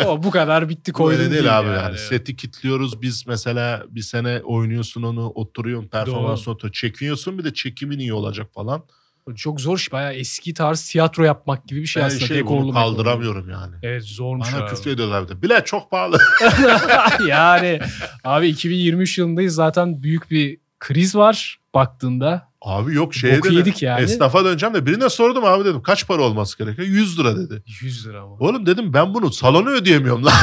[0.05, 1.77] O bu kadar bitti koydun öyle değil, abi yani.
[1.77, 1.97] yani.
[1.97, 6.73] Seti kilitliyoruz biz mesela bir sene oynuyorsun onu oturuyorsun performans oturuyor.
[6.73, 8.83] Çekiyorsun bir de çekimin iyi olacak falan.
[9.35, 9.91] Çok zor iş.
[9.91, 12.25] Bayağı eski tarz tiyatro yapmak gibi bir şey ben aslında.
[12.25, 12.73] şey bunu mekorlu.
[12.73, 13.75] kaldıramıyorum yani.
[13.83, 14.75] Evet zormuş Bana abi.
[14.75, 15.41] küfür ediyorlar bir de.
[15.41, 16.19] Bile çok pahalı.
[17.27, 17.79] yani
[18.23, 22.48] abi 2023 yılındayız zaten büyük bir kriz var baktığında.
[22.61, 23.57] Abi yok şeye Boku dedim.
[23.57, 24.01] yedik yani.
[24.01, 26.87] Esnafa döneceğim de birine sordum abi dedim kaç para olması gerekiyor?
[26.87, 27.63] 100 lira dedi.
[27.81, 28.35] 100 lira ama.
[28.39, 30.33] Oğlum dedim ben bunu salonu ödeyemiyorum lan.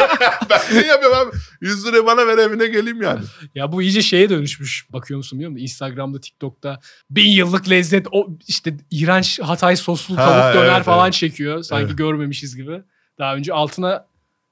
[0.50, 1.36] ben ne yapıyorum abi?
[1.60, 3.20] 100 lirayı bana ver evine geleyim yani.
[3.54, 4.86] Ya bu iyice şeye dönüşmüş.
[4.92, 10.24] Bakıyor musun bilmiyorum da Instagram'da, TikTok'ta bin yıllık lezzet o işte iğrenç Hatay soslu Ha,
[10.26, 11.14] tavuk döner evet, falan evet.
[11.14, 11.62] çekiyor.
[11.62, 11.98] Sanki Evet.
[11.98, 12.82] görmemişiz gibi.
[13.18, 14.06] Daha önce altına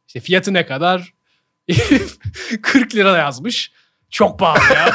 [0.08, 1.12] işte fiyatı ne kadar?
[2.62, 3.72] 40 lira yazmış.
[4.10, 4.92] Çok pahalı ya.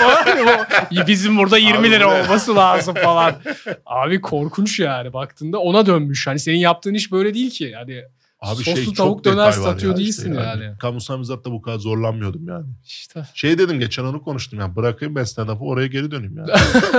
[1.04, 3.36] O- Bizim burada 20 Abi lira olması lazım falan.
[3.86, 6.28] Abi korkunç yani baktığında ona dönmüş.
[6.28, 7.74] Hani senin yaptığın iş böyle değil ki.
[7.76, 8.02] Hani
[8.40, 10.78] Abi Soslu çok tavuk döner satıyor ya değilsin işte yani.
[10.80, 12.66] Kamusal mizahta bu kadar zorlanmıyordum yani.
[12.86, 16.50] işte Şey dedim geçen onu konuştum yani bırakayım ben stand-up'ı oraya geri döneyim yani.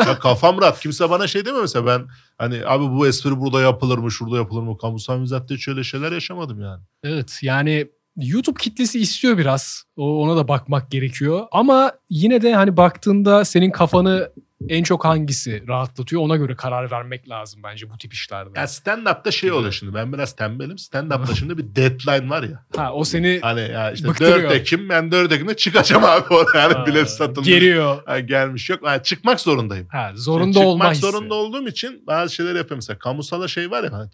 [0.09, 0.81] ya kafam rahat.
[0.81, 2.07] Kimse bana şey demiyor mesela ben
[2.39, 4.79] hani abi bu espri burada yapılır mı şurada yapılır mı?
[4.79, 6.83] Kamusal mizatta hiç öyle şeyler yaşamadım yani.
[7.05, 7.87] Evet yani
[8.17, 9.85] YouTube kitlesi istiyor biraz.
[9.97, 11.47] O ona da bakmak gerekiyor.
[11.53, 14.31] Ama yine de hani baktığında senin kafanı
[14.69, 18.59] en çok hangisi rahatlatıyor ona göre karar vermek lazım bence bu tip işlerde.
[18.61, 20.77] Ya stand-up'ta şey oluyor şimdi ben biraz tembelim.
[20.79, 22.65] Stand-up'ta şimdi bir deadline var ya.
[22.77, 24.51] Ha o seni Hani ya işte Bıktırıyor.
[24.51, 26.61] 4 Ekim ben 4 Ekim'de çıkacağım abi oraya.
[26.63, 27.49] Yani ha, bilet satılmış.
[27.49, 28.03] geriyor.
[28.07, 28.81] Ha, gelmiş yok.
[28.83, 29.87] Ha, çıkmak zorundayım.
[29.91, 31.01] Ha zorunda Çıkmak olma hissi.
[31.01, 32.77] zorunda olduğum için bazı şeyler yapıyorum.
[32.79, 34.11] Mesela kamusala şey var ya hani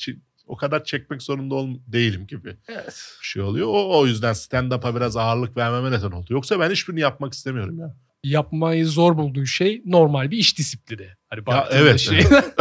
[0.50, 3.04] o kadar çekmek zorunda ol değilim gibi Evet.
[3.20, 3.66] bir şey oluyor.
[3.70, 6.26] O, o yüzden stand-up'a biraz ağırlık vermeme neden oldu.
[6.30, 7.96] Yoksa ben hiçbirini yapmak istemiyorum ya.
[8.24, 11.08] Yapmayı zor bulduğun şey normal bir iş disiplini.
[11.30, 12.18] Hani baktığında evet, şey.
[12.18, 12.44] evet.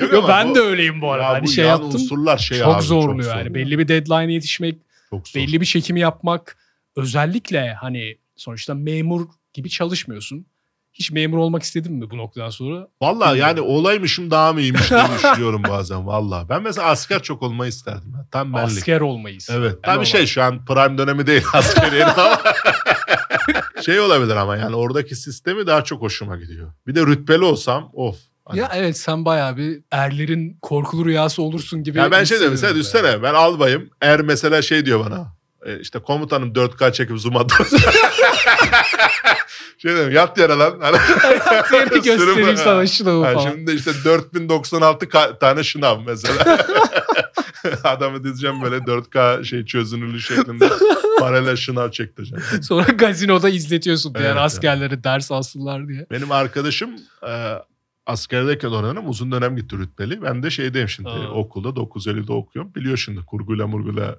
[0.00, 1.24] Yok Yo, ama ben bu- de öyleyim bu arada.
[1.24, 2.00] ya hani bu şey yan yaptım.
[2.00, 3.48] unsurlar şey çok abi, zorluyor zor yani.
[3.48, 3.54] ya.
[3.54, 4.78] Belli bir deadline'e yetişmek,
[5.10, 5.40] Çok zor.
[5.40, 6.56] belli bir çekimi yapmak.
[6.96, 10.46] Özellikle hani sonuçta memur gibi çalışmıyorsun.
[11.00, 12.88] Hiç memur olmak istedin mi bu noktadan sonra?
[13.02, 16.48] Valla yani olaymışım daha mı iyiymiş diye düşünüyorum bazen valla.
[16.48, 18.12] Ben mesela asker çok olmayı isterdim.
[18.30, 18.66] Tam benlik.
[18.78, 19.48] Asker olmayız.
[19.52, 19.72] Evet.
[19.72, 22.38] Yani Tabii şey şu an prime dönemi değil askeriyenin ama
[23.84, 26.72] şey olabilir ama yani oradaki sistemi daha çok hoşuma gidiyor.
[26.86, 28.16] Bir de rütbeli olsam of.
[28.44, 31.98] Hani- Ya evet sen bayağı bir erlerin korkulu rüyası olursun gibi.
[31.98, 33.90] Ya ben şey mesela hissediyorum düşsene ben albayım.
[34.00, 35.39] Er mesela şey diyor bana.
[35.66, 37.70] E, işte komutanım 4K çekip zoom atıyoruz.
[39.78, 40.78] şey diyorum yat yere lan.
[40.80, 40.96] Hani.
[41.70, 43.50] Seni göstereyim sana Ha, falan.
[43.50, 46.58] şimdi işte 4096 ka- tane şınav mesela.
[47.84, 50.68] Adamı dizeceğim böyle 4K şey çözünürlüğü şeklinde
[51.20, 52.44] paralel şınav çektireceğim.
[52.62, 56.06] Sonra gazinoda izletiyorsun diğer Evet, askerleri ders alsınlar diye.
[56.10, 56.90] Benim arkadaşım
[57.28, 57.54] e,
[58.06, 60.22] askerdeyken o dönem uzun dönem gitti rütbeli.
[60.22, 61.30] Ben de şeydeyim şimdi Aa.
[61.32, 62.74] okulda 950'de okuyorum.
[62.74, 64.16] Biliyor şimdi kurguyla murguyla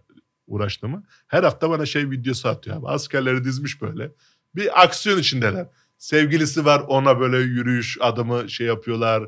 [0.47, 1.03] uğraştığımı.
[1.27, 2.87] Her hafta bana şey videosu atıyor abi.
[2.87, 4.11] Askerleri dizmiş böyle.
[4.55, 5.67] Bir aksiyon içindeler.
[5.97, 9.23] Sevgilisi var ona böyle yürüyüş adımı şey yapıyorlar.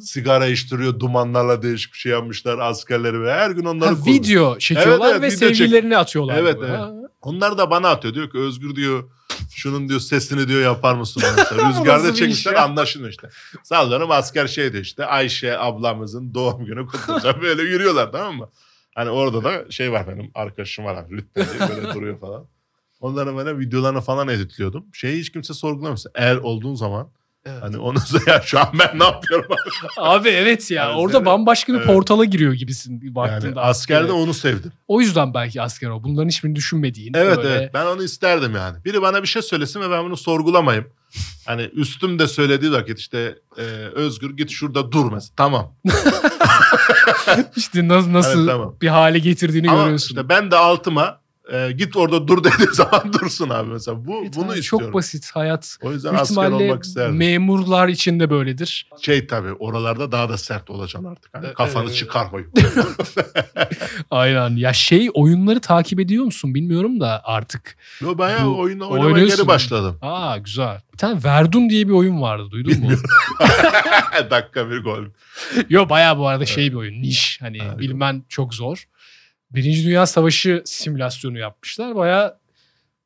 [0.00, 5.10] Sigara içtiriyor dumanlarla değişik bir şey yapmışlar askerleri ve her gün onları Ha, video çekiyorlar
[5.10, 6.36] Evet, evet, ve video çek- sevgililerini atıyorlar.
[6.38, 6.68] Evet, böyle.
[6.72, 6.80] evet.
[6.80, 6.92] Ha.
[7.22, 8.14] Onlar da bana atıyor.
[8.14, 9.10] Diyor ki Özgür diyor
[9.54, 11.22] şunun diyor sesini diyor yapar mısın?
[11.52, 13.28] Rüzgarda çekmişler anlaşılıyor işte.
[13.62, 17.36] Sallıyorum asker şey diyor işte Ayşe ablamızın doğum günü kutlayacağım.
[17.42, 18.48] Böyle yürüyorlar tamam mı?
[18.94, 22.46] Hani orada da şey var benim arkadaşım var abi lütfen diye böyle duruyor falan.
[23.00, 24.84] Onların böyle videolarını falan editliyordum.
[24.92, 25.98] Şeyi hiç kimse sorgulamıyor.
[26.14, 27.08] Eğer olduğun zaman
[27.44, 27.62] Evet.
[27.62, 29.56] hani onu ya şu an ben ne yapıyorum?
[29.98, 31.86] Abi evet ya Yani orada bambaşka bir Evet.
[31.86, 33.62] portala giriyor gibisin yani baktığında.
[33.62, 34.12] askerde askere.
[34.22, 34.72] onu sevdim.
[34.88, 36.02] O yüzden belki asker o.
[36.04, 37.12] Bunların hiçbirini düşünmediğin.
[37.16, 38.84] Evet böyle evet ben onu isterdim yani.
[38.84, 40.86] Biri bana bir şey söylesin ve ben bunu sorgulamayayım.
[41.46, 43.62] Hani üstüm de söylediği vakit işte e,
[43.94, 45.32] Özgür git şurada dur mesela.
[45.36, 45.74] Tamam.
[47.56, 48.74] işte nasıl, nasıl Evet, tamam.
[48.82, 50.06] bir hale getirdiğini Ama görüyorsun.
[50.08, 51.18] işte ben de altıma
[51.52, 54.04] e, git orada dur dediği zaman dursun abi mesela.
[54.04, 54.86] Bu Evet bunu abi, istiyorum.
[54.86, 55.76] Çok basit hayat.
[55.82, 57.16] O yüzden Büyük asker olmak isterdim.
[57.16, 58.86] memurlar için de böyledir.
[59.02, 61.34] şey tabii oralarda daha da sert olacaksın artık.
[61.34, 62.38] Hani E, kafanı e, çıkarma.
[64.10, 64.56] Aynen.
[64.56, 67.76] Ya şey oyunları takip ediyor musun bilmiyorum da artık.
[68.00, 69.98] Yo bayağı Bu- oyuna oynamaya geri başladım.
[70.02, 70.80] Aa güzel.
[70.92, 72.90] Bir tane Verdun diye bir oyun vardı duydun mu?
[74.30, 75.04] Dakika bir gol.
[75.70, 77.02] Yo bayağı bu arada şey bir oyun.
[77.02, 77.38] Niş.
[77.42, 78.84] Hani Ha, bilmen çok zor.
[79.54, 81.94] Birinci Dünya Savaşı simülasyonu yapmışlar.
[81.96, 82.38] Bayağı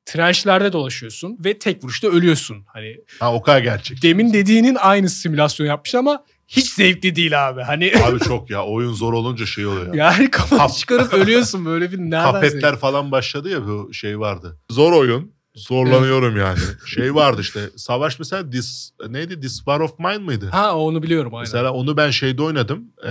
[0.04, 2.64] trenchlerde dolaşıyorsun ve tek vuruşta ölüyorsun.
[2.66, 4.02] Hani Ha o kadar gerçek.
[4.02, 7.62] demin dediğinin aynı simülasyon yapmış ama hiç zevkli değil abi.
[7.62, 10.04] Hani Abi çok ya oyun zor olunca şey oluyor ya.
[10.14, 14.58] yani kafanı Kap- çıkarıp ölüyorsun böyle bir nereden Kapetler falan başladı ya bu şey vardı.
[14.70, 15.35] Zor oyun.
[15.56, 16.58] Zorlanıyorum yani.
[16.86, 17.60] Şey vardı işte.
[17.76, 19.40] Savaş mesela This, neydi?
[19.40, 20.48] This War of Mine mıydı?
[20.52, 21.42] Ha onu biliyorum aynen.
[21.42, 22.84] Mesela onu ben şeyde oynadım.
[23.06, 23.08] Ee,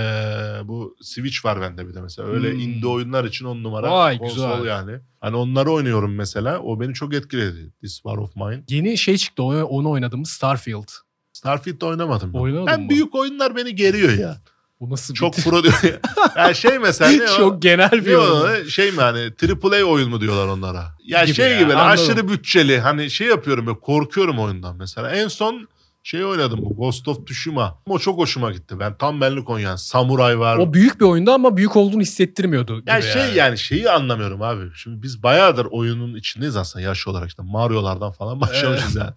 [0.64, 2.28] bu Switch var bende bir de mesela.
[2.30, 2.60] Öyle Hmm.
[2.60, 4.66] indie oyunlar için on numara Vay, konsol güzel.
[4.70, 4.91] yani.
[5.22, 6.60] Hani onları oynuyorum mesela.
[6.60, 7.74] O beni çok etkiledi.
[7.82, 8.64] This War of Mine.
[8.70, 10.88] Yeni şey çıktı onu, onu oynadığımız Starfield.
[11.34, 12.34] Starfield'de oynamadım.
[12.34, 12.39] Ben.
[12.39, 12.89] Oynamadın ben mı?
[12.89, 14.38] büyük oyunlar beni geriyor ya.
[14.80, 15.99] Bu nasıl bir- Çok pro diyor ya.
[16.38, 17.38] Yani şey mesela ne o?
[17.38, 18.63] Çok genel bir Ne o?
[18.65, 19.19] Şey mi hani
[19.63, 20.86] AAA oyun mu diyorlar onlara?
[21.05, 21.88] Ya Gibi şey ya, gibi anladım.
[21.91, 25.11] aşırı bütçeli hani şey yapıyorum böyle korkuyorum oyundan mesela.
[25.11, 25.67] En son
[26.03, 27.80] şey oynadım bu Ghost of Tsushima.
[27.89, 28.80] O çok hoşuma gitti.
[28.80, 29.78] Ben tam benlik oyun yani.
[29.78, 30.57] Samuray var.
[30.57, 32.84] O büyük bir oyundu ama büyük olduğunu hissettirmiyordu.
[32.88, 33.57] yani gibi şey yani.
[33.57, 34.63] şeyi anlamıyorum abi.
[34.76, 39.11] Şimdi biz bayağıdır oyunun içindeyiz aslında yaş olarak işte Mario'lardan falan başlamışız yani.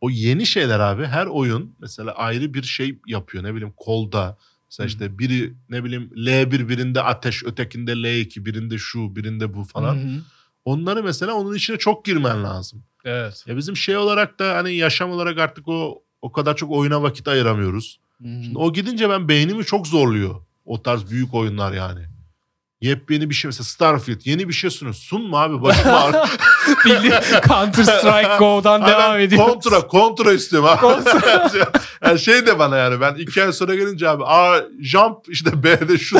[0.00, 4.36] O yeni şeyler abi her oyun mesela ayrı bir şey yapıyor ne bileyim kolda.
[4.70, 4.88] Mesela Hı.
[4.88, 9.96] işte biri ne bileyim L1 birinde ateş ötekinde L2 birinde şu birinde bu falan.
[9.96, 10.20] Hı hı.
[10.64, 12.84] Onları mesela onun içine çok girmen lazım.
[13.04, 13.44] Evet.
[13.46, 17.28] Ya bizim şey olarak da hani yaşam olarak artık o o kadar çok oyuna vakit
[17.28, 18.00] ayıramıyoruz.
[18.22, 18.42] Hı hı.
[18.42, 20.42] Şimdi o gidince ben beynimi çok zorluyor.
[20.64, 22.06] O tarz büyük oyunlar yani.
[22.80, 24.94] Yepyeni bir şey mesela Starfield yeni bir şey sunuyor.
[24.94, 26.24] Sunma abi başıma ağrı.
[26.84, 27.14] Bildiğin
[27.48, 29.46] Counter Strike Go'dan Abi devam ben ediyor.
[29.46, 30.86] Kontra, kontra istiyorum abi.
[32.04, 35.98] yani şey de bana yani ben iki ay sonra gelince abi A jump işte B'de
[35.98, 36.18] şu.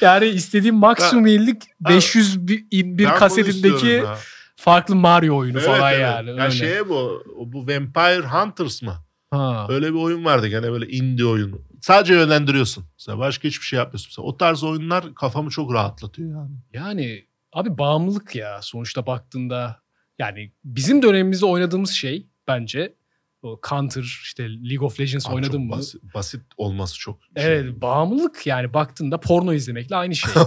[0.00, 4.18] Yani istediğim maksimum yenilik 500 bir, bir Ben bunu kasetindeki istiyorum ya.
[4.56, 6.02] farklı Mario oyunu Evet, falan evet.
[6.02, 6.30] yani.
[6.30, 6.50] Ya öyle.
[6.50, 8.94] şeye bu bu Vampire Hunters mı?
[9.30, 9.66] Ha.
[9.68, 11.60] Öyle bir oyun vardı gene böyle indie oyun.
[11.80, 12.84] Sadece yönlendiriyorsun.
[12.98, 14.08] Mesela başka hiçbir şey yapmıyorsun.
[14.10, 16.56] Mesela o tarz oyunlar kafamı çok rahatlatıyor yani.
[16.72, 19.80] Yani abi bağımlılık ya sonuçta baktığında.
[20.18, 22.94] Yani bizim dönemimizde oynadığımız şey bence
[23.42, 25.72] o Counter işte League of Legends Abi oynadın mı?
[25.72, 27.46] Basit, basit olması çok şey.
[27.46, 30.32] Evet bağımlılık yani baktığında porno izlemekle aynı şey.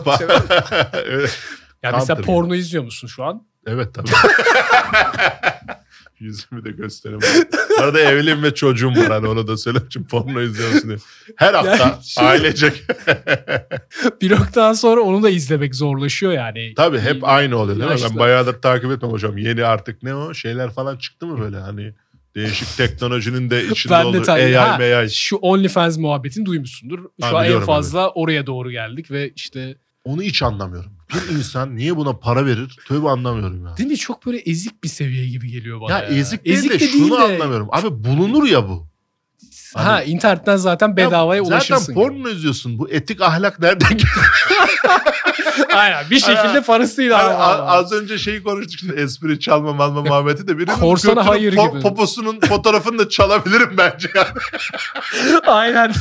[0.94, 1.40] evet,
[1.84, 3.48] yani mesela porno izliyor musun şu an?
[3.68, 4.10] evet tabii.
[6.20, 7.22] Yüzümü de göstereyim.
[7.78, 9.88] Bu arada evliyim ve çocuğum var hani onu da söyleyeyim.
[9.90, 10.98] Çünkü porno izliyorsun diye.
[11.36, 12.84] Her hafta Yani şu- ailecek.
[14.22, 16.74] Bir noktadan sonra onu da izlemek zorlaşıyor yani.
[16.76, 17.92] Tabii hep aynı oluyor değil mi?
[17.92, 18.10] Yaşlı.
[18.10, 19.38] Ben bayağıdır takip etmem hocam.
[19.38, 21.94] Yeni artık ne o şeyler falan çıktı mı böyle hani
[22.36, 25.10] değişik teknolojinin de içinde Ben de olduğu tabii- Ha, AI, AI.
[25.12, 27.00] Şu OnlyFans muhabbetini duymuşsundur.
[27.00, 29.76] Şu Ha, an en fazla oraya doğru geldik ve işte
[30.06, 30.92] Onu hiç anlamıyorum.
[31.14, 32.78] Bir insan niye buna para verir?
[32.88, 33.78] Tövbe anlamıyorum ya.
[33.78, 35.92] değil mi çok böyle ezik bir seviye gibi geliyor bana.
[35.92, 37.68] Ya ezik değil Ezik de de şunu değil de- anlamıyorum.
[37.72, 38.88] Abi bulunur ya bu.
[39.74, 41.76] Ha internetten zaten bedavaya Ya ulaşırsın.
[41.86, 42.80] Zaten porno izliyorsun.
[42.80, 44.32] Bu etik ahlak nereden geliyor?
[45.76, 47.18] Aynen bir şekilde parasıyla.
[47.24, 51.52] Hani a- az önce şeyi konuştuk işte espri çalma malma muhabbeti de birinin Korsana hayır
[51.52, 51.82] gibi.
[51.82, 54.28] poposunun fotoğrafını da çalabilirim bence yani.
[55.48, 55.94] Aynen.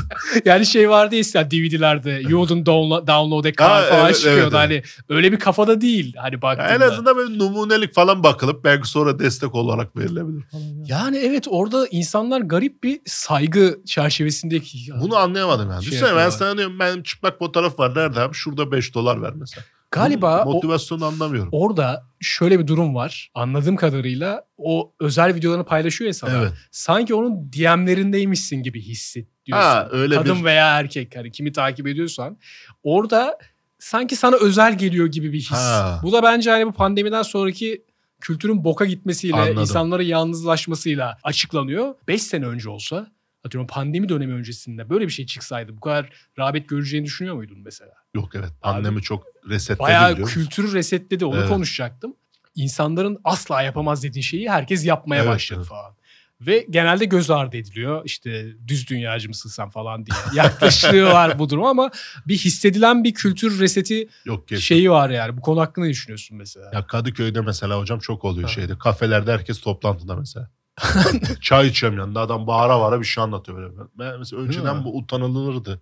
[0.45, 4.41] Yani şey vardı ya eskiden DVD'lerde wouldn't download, download Ha, falan evet, çıkıyordu.
[4.43, 6.15] evet, Hani öyle bir kafada değil.
[6.17, 6.69] Hani baktığında.
[6.75, 10.63] en azından böyle numunelik falan bakılıp belki sonra destek olarak verilebilir falan.
[10.87, 14.79] Yani evet orada insanlar garip bir saygı çerçevesindeki.
[15.01, 15.83] Bunu anlayamadım yani.
[15.85, 18.35] Şey Düşünsene ben sana diyorum benim çıplak fotoğraf var nerede abi?
[18.35, 19.65] Şurada 5 dolar ver mesela.
[19.91, 21.49] Galiba Bunun o, motivasyonu anlamıyorum.
[21.53, 23.31] orada şöyle bir durum var.
[23.35, 26.39] Anladığım kadarıyla o özel videolarını paylaşıyor ya sana.
[26.39, 26.53] Evet.
[26.71, 29.67] Sanki onun DM'lerindeymişsin gibi hissediyorsun.
[29.67, 32.39] Ha, öyle Kadın bir- veya erkek hani kimi takip ediyorsan.
[32.83, 33.39] Orada
[33.79, 35.51] sanki sana özel geliyor gibi bir his.
[35.53, 36.01] Ha.
[36.03, 37.85] Bu da bence hani bu pandemiden sonraki
[38.21, 39.61] kültürün boka gitmesiyle, Anladım.
[39.61, 41.95] insanların yalnızlaşmasıyla açıklanıyor.
[42.09, 43.07] 5 sene önce olsa,
[43.45, 47.93] atıyorum pandemi dönemi öncesinde böyle bir şey çıksaydı bu kadar rağbet göreceğini düşünüyor muydun mesela?
[48.15, 48.51] Yok evet.
[48.63, 50.29] Annemi çok resetledi Bayağı diyor.
[50.29, 51.49] kültürü resetledi onu Evet.
[51.49, 52.15] konuşacaktım.
[52.55, 55.69] İnsanların asla yapamaz dediğin şeyi herkes yapmaya Evet, başladı evet.
[55.69, 55.93] falan.
[56.41, 58.03] Ve genelde göz ardı ediliyor.
[58.05, 61.91] İşte düz dünyacı mısın sen falan diye yaklaşıyorlar bu duruma ama
[62.27, 65.37] bir hissedilen bir kültür reseti Yok şeyi var yani.
[65.37, 66.71] Bu konu hakkında ne düşünüyorsun mesela?
[66.75, 68.55] Ya Kadıköy'de mesela hocam çok oluyor Ha.
[68.55, 68.79] şeyde.
[68.79, 70.51] Kafelerde herkes toplantıda mesela.
[71.41, 73.89] Çay içiyorum yanında adam bağıra bağıra bir şey anlatıyor böyle.
[73.99, 75.81] Ben mesela önceden bu utanılırdı.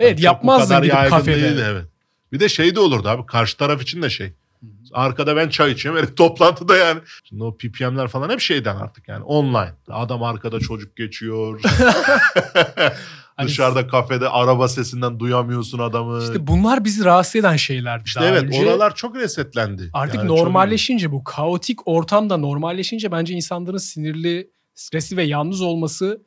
[0.00, 1.42] evet bu yapmazdın gidip yaygın kafede.
[1.42, 1.84] değildi, evet.
[2.32, 4.32] Bir de şey de olurdu abi karşı taraf için de şey.
[4.92, 6.02] Arkada ben çay içiyorum.
[6.02, 7.00] Herif toplantıda yani.
[7.24, 9.72] Şimdi o PPM'ler falan hep şeyden artık yani online.
[9.88, 11.60] Adam arkada çocuk geçiyor.
[13.36, 16.22] Hani Dışarıda kafede araba sesinden duyamıyorsun adamı.
[16.22, 18.62] İşte bunlar bizi rahatsız eden şeylerdi İşte daha evet önce.
[18.62, 19.90] oralar çok resetlendi.
[19.92, 26.22] Artık Yani çok normalleşince bu kaotik ortamda normalleşince bence insanların sinirli, stresli ve yalnız olması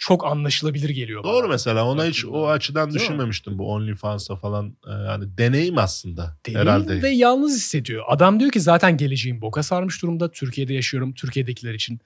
[0.00, 1.32] çok anlaşılabilir geliyor bana.
[1.32, 3.00] Doğru mesela ona hiç o açıdan Değil mi?
[3.00, 7.02] düşünmemiştim bu OnlyFans'a falan e, yani deneyim aslında Deneyim herhalde.
[7.02, 8.04] ve yalnız hissediyor.
[8.08, 10.30] Adam diyor ki zaten geleceğim boka sarmış durumda.
[10.30, 11.14] Türkiye'de yaşıyorum.
[11.14, 12.00] Türkiye'dekiler için.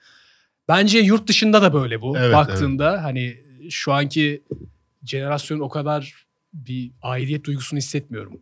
[0.67, 2.17] Bence yurt dışında da böyle bu.
[2.17, 3.37] Evet, Baktığında hani
[3.69, 4.43] şu anki
[5.03, 6.13] jenerasyon o kadar
[6.53, 8.41] bir aidiyet duygusunu hissetmiyorum.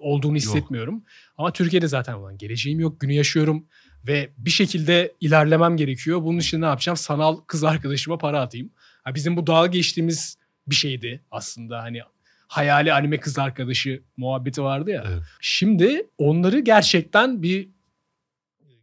[0.00, 1.04] Olduğunu hissetmiyorum.
[1.38, 3.00] Ama Türkiye'de zaten olan geleceğim yok.
[3.00, 3.66] Günü yaşıyorum
[4.06, 6.22] ve bir şekilde ilerlemem gerekiyor.
[6.22, 6.96] Bunun için ne yapacağım?
[6.96, 8.70] Sanal kız arkadaşıma para atayım.
[9.04, 11.82] Ha, bizim bu dalga geçtiğimiz bir şeydi aslında.
[11.82, 12.02] Hani
[12.48, 15.04] hayali anime kız arkadaşı muhabbeti vardı ya.
[15.08, 15.22] Evet.
[15.40, 17.68] Şimdi onları gerçekten bir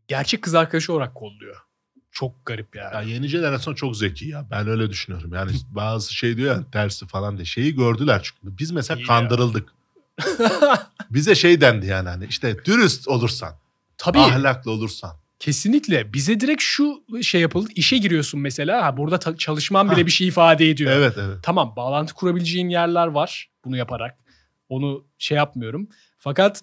[0.07, 1.55] gerçek kız arkadaşı olarak kolluyor.
[2.11, 2.95] Çok garip yani.
[2.95, 4.45] Ya yeni jenerasyon çok zeki ya.
[4.51, 5.33] Ben öyle düşünüyorum.
[5.33, 7.45] Yani bazı şey diyor ya tersi falan diye.
[7.45, 8.57] Şeyi gördüler çünkü.
[8.57, 9.69] Biz mesela İyi kandırıldık.
[11.09, 13.53] Bize şey dendi yani hani işte dürüst olursan,
[13.97, 15.17] Tabii ahlaklı olursan.
[15.39, 16.13] Kesinlikle.
[16.13, 17.69] Bize direkt şu şey yapıldı.
[17.75, 18.85] İşe giriyorsun mesela.
[18.85, 20.05] Ha, burada ta- çalışman bile Ha.
[20.05, 20.91] bir şey ifade ediyor.
[20.91, 21.37] Evet evet.
[21.43, 24.17] Tamam bağlantı kurabileceğin yerler var bunu yaparak.
[24.69, 25.87] Onu şey yapmıyorum.
[26.17, 26.61] Fakat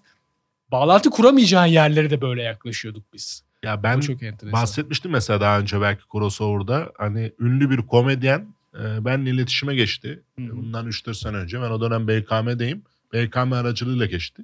[0.71, 3.43] bağlantı kuramayacağın yerlere de böyle yaklaşıyorduk biz.
[3.63, 4.61] Ya ben çok enteresan.
[4.61, 6.93] bahsetmiştim mesela daha önce belki crossover'da.
[6.99, 10.23] Hani ünlü bir komedyen e, benimle iletişime geçti.
[10.39, 10.57] Hı hı.
[10.57, 11.63] Bundan 3-4 sene önce.
[11.63, 12.83] Ben o dönem BKM'deyim.
[13.13, 14.43] BKM aracılığıyla geçti.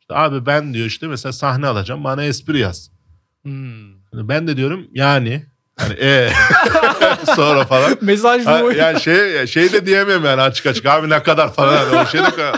[0.00, 2.04] İşte abi ben diyor işte mesela sahne alacağım.
[2.04, 2.90] Bana espri yaz.
[3.42, 3.92] Hmm.
[4.12, 5.46] Hani Ben de diyorum yani.
[5.76, 6.32] Hani e
[7.36, 7.98] sonra falan.
[8.00, 8.72] Mesaj bu.
[8.72, 12.20] yani şey şey de diyemem yani açık açık abi ne kadar falan yani o şey
[12.20, 12.52] de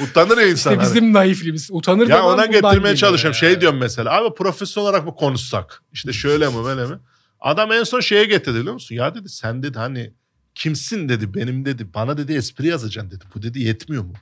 [0.00, 0.54] utanır ya insan.
[0.54, 0.82] İşte hani.
[0.82, 1.68] bizim naifliğimiz.
[1.72, 3.36] Utanır ya ona getirmeye çalışıyorum.
[3.42, 3.50] ya.
[3.50, 5.82] Şey diyorum mesela abi profesyonel olarak mı konuşsak?
[5.92, 6.98] İşte şöyle mi böyle mi?
[7.40, 8.94] Adam en son şeye getirdi biliyor musun?
[8.94, 10.12] Ya dedi sen dedi hani
[10.54, 13.24] kimsin dedi benim dedi bana dedi espri yazacaksın dedi.
[13.34, 14.12] Bu dedi yetmiyor mu?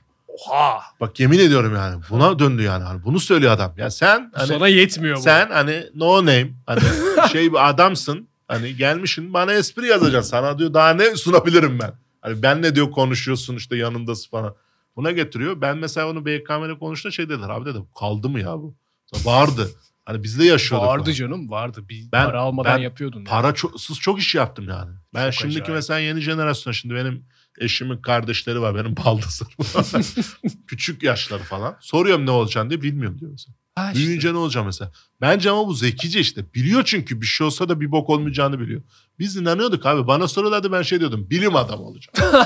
[0.47, 0.79] Oha.
[0.99, 2.83] Bak yemin ediyorum yani buna döndü yani.
[2.83, 3.73] Hani bunu söylüyor adam.
[3.77, 5.21] Ya sen hani Sana yetmiyor bu.
[5.21, 6.79] sen hani no name hani
[7.31, 8.27] şey bir adamsın.
[8.47, 10.29] Hani gelmişsin bana espri yazacaksın.
[10.31, 11.93] Sana diyor daha ne sunabilirim ben?
[12.21, 14.55] Hani benle diyor konuşuyorsun işte yanındasın falan.
[14.95, 15.61] Buna getiriyor.
[15.61, 17.49] Ben mesela onu BKM'le konuştuğumda şey dediler.
[17.49, 18.75] Abi dedim kaldı mı ya bu?
[19.23, 19.69] Vardı.
[20.05, 20.87] Hani biz de yaşıyorduk.
[20.87, 21.13] Vardı falan.
[21.15, 21.85] canım vardı.
[21.89, 23.17] Bir Ben- para almadan ben yapıyordun.
[23.19, 23.27] yani.
[23.27, 24.91] Para çok, sız çok iş yaptım yani.
[25.13, 25.75] Ben Çok şimdiki acayip.
[25.77, 27.25] mesela yeni jenerasyon şimdi benim
[27.59, 28.75] eşimin kardeşleri var.
[28.75, 29.85] Benim baldızım var.
[30.67, 31.77] Küçük yaşları falan.
[31.79, 33.55] Soruyorum ne olacaksın diye bilmiyorum diyor mesela.
[33.75, 33.99] Ha işte.
[33.99, 34.91] Büyüyünce ne olacağım mesela?
[35.21, 36.53] Bence ama bu zekice işte.
[36.53, 38.81] Biliyor çünkü bir şey olsa da bir bok olmayacağını biliyor.
[39.19, 40.07] Biz inanıyorduk abi.
[40.07, 41.29] Bana soruyorlardı ben şey diyordum.
[41.29, 42.45] Bilim adamı olacağım.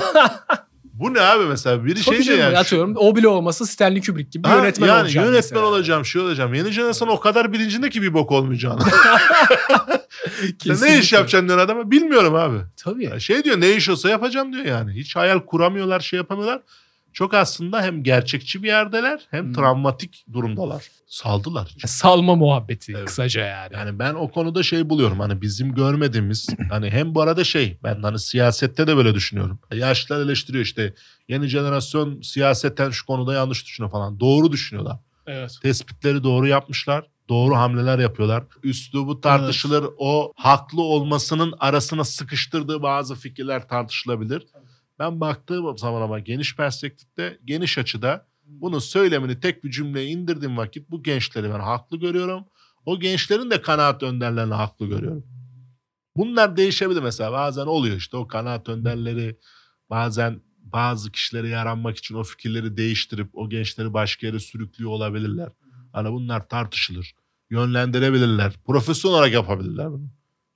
[1.00, 1.84] bu ne abi mesela?
[1.84, 2.58] Biri Tabii şey de yani.
[2.58, 2.94] atıyorum.
[2.96, 5.66] O bile olmasa Stanley Kubrick gibi bir Ha, yönetmen yani olacağım yönetmen mesela.
[5.66, 6.54] olacağım, şey olacağım.
[6.54, 8.80] Yeni jenerasyon o kadar bilincinde ki bir bok olmayacağını.
[10.64, 11.90] Sen ne iş yapacaksın diyor adama?
[11.90, 12.58] Bilmiyorum abi.
[12.76, 13.04] Tabii.
[13.04, 14.92] Ya şey diyor ne iş olsa yapacağım diyor yani.
[14.92, 16.60] Hiç hayal kuramıyorlar, şey yapamıyorlar.
[17.12, 19.52] Çok aslında hem gerçekçi bir yerdeler hem Hmm.
[19.52, 20.84] travmatik durumdalar.
[21.06, 21.74] Saldılar.
[21.86, 23.04] Salma muhabbeti Evet.
[23.04, 23.72] kısaca yani.
[23.74, 28.02] Yani ben o konuda şey buluyorum hani bizim görmediğimiz hani hem bu arada şey ben
[28.02, 29.58] hani siyasette de böyle düşünüyorum.
[29.74, 30.94] Yaşlılar eleştiriyor işte
[31.28, 34.20] yeni jenerasyon siyasetten şu konuda yanlış düşünüyor falan.
[34.20, 34.98] Doğru düşünüyorlar.
[35.26, 35.58] Evet.
[35.62, 37.04] Tespitleri doğru yapmışlar.
[37.28, 38.44] Doğru hamleler yapıyorlar.
[38.62, 39.84] Üslubu tartışılır.
[39.98, 44.42] O haklı olmasının arasına sıkıştırdığı bazı fikirler tartışılabilir.
[45.00, 50.90] Ben baktığım zaman ama geniş perspektifte, geniş açıda bunun söylemini tek bir cümleye indirdiğim vakit
[50.90, 52.44] bu gençleri ben haklı görüyorum.
[52.86, 55.26] O gençlerin de kanaat önderlerini haklı görüyorum.
[56.16, 57.32] Bunlar değişebilir mesela.
[57.32, 59.38] Bazen oluyor işte o kanaat önderleri
[59.90, 65.48] bazen bazı kişilere yaranmak için o fikirleri değiştirip o gençleri başka yere sürüklüyor olabilirler.
[65.92, 67.14] Hani bunlar tartışılır.
[67.50, 68.52] Yönlendirebilirler.
[68.66, 70.10] Profesyonel olarak yapabilirler bunu.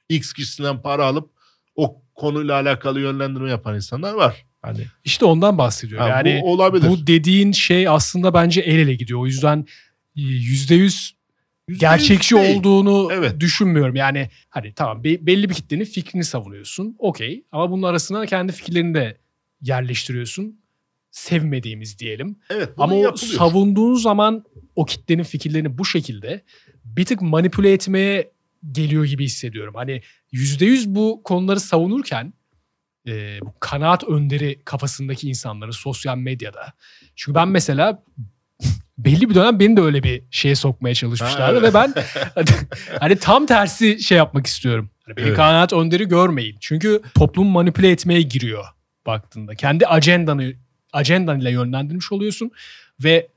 [0.09, 1.31] X kişisinden para alıp
[1.75, 4.45] o konuyla alakalı yönlendirme yapan insanlar var.
[4.63, 6.07] Hani İşte ondan bahsediyorum.
[6.07, 6.89] ha, yani bu olabilir.
[6.89, 9.21] bu dediğin şey aslında bence el ele gidiyor.
[9.21, 9.67] O yüzden
[10.15, 11.15] yüzde yüz
[11.69, 12.59] Yüzde gerçekçi yüz değil.
[12.59, 13.41] olduğunu Evet.
[13.41, 13.97] düşünmüyorum.
[13.97, 16.97] Yani hani tamam be- belli bir kitlenin fikrini savunuyorsun.
[16.99, 17.45] Okey.
[17.53, 19.17] Ama bunun arasına kendi fikirlerini de
[19.63, 20.61] yerleştiriyorsun.
[21.11, 22.37] Sevmediğimiz diyelim.
[22.51, 24.45] Evet, Ama o savunduğun zaman
[24.77, 26.43] o kitlenin fikirlerini bu şekilde
[26.85, 28.31] bir tık manipüle etmeye
[28.73, 29.75] geliyor gibi hissediyorum.
[29.75, 30.03] Hani
[30.33, 32.33] yüzde yüz bu konuları savunurken
[33.09, 36.73] e, bu kanaat önderi kafasındaki insanları sosyal medyada.
[37.17, 38.03] Çünkü ben mesela
[38.99, 41.95] belli bir dönem beni de öyle bir şeye sokmaya çalışmışlardı Ha, ve ben
[43.01, 44.91] hani tam tersi şey yapmak istiyorum.
[45.07, 45.37] Hani beni Evet.
[45.37, 46.57] kanaat önderi görmeyin.
[46.61, 48.65] Çünkü toplum manipüle etmeye giriyor
[49.07, 49.55] baktığında.
[49.55, 50.53] Kendi ajendanı
[50.93, 52.51] ajendan ile yönlendirmiş oluyorsun
[53.05, 53.29] ve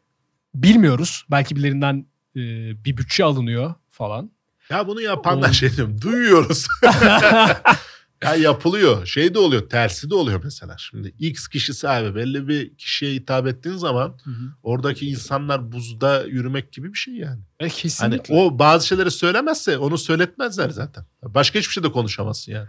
[0.55, 1.25] bilmiyoruz.
[1.31, 2.05] Belki birilerinden
[2.35, 2.41] e,
[2.85, 4.31] bir bütçe alınıyor falan.
[4.69, 6.01] Ya bunu yapan da O- şey diyorum.
[6.01, 6.67] Duyuyoruz.
[8.23, 9.05] ya yapılıyor.
[9.05, 9.69] Şey de oluyor.
[9.69, 10.75] Tersi de oluyor mesela.
[10.77, 14.17] Şimdi X kişisi abi belli bir kişiye hitap ettiğin zaman
[14.63, 17.39] oradaki insanlar buzda yürümek gibi bir şey yani.
[17.59, 18.33] E, Hani kesinlikle.
[18.35, 21.05] o bazı şeyleri söylemezse onu söyletmezler zaten.
[21.23, 22.67] Başka hiçbir şey de konuşamazsın yani.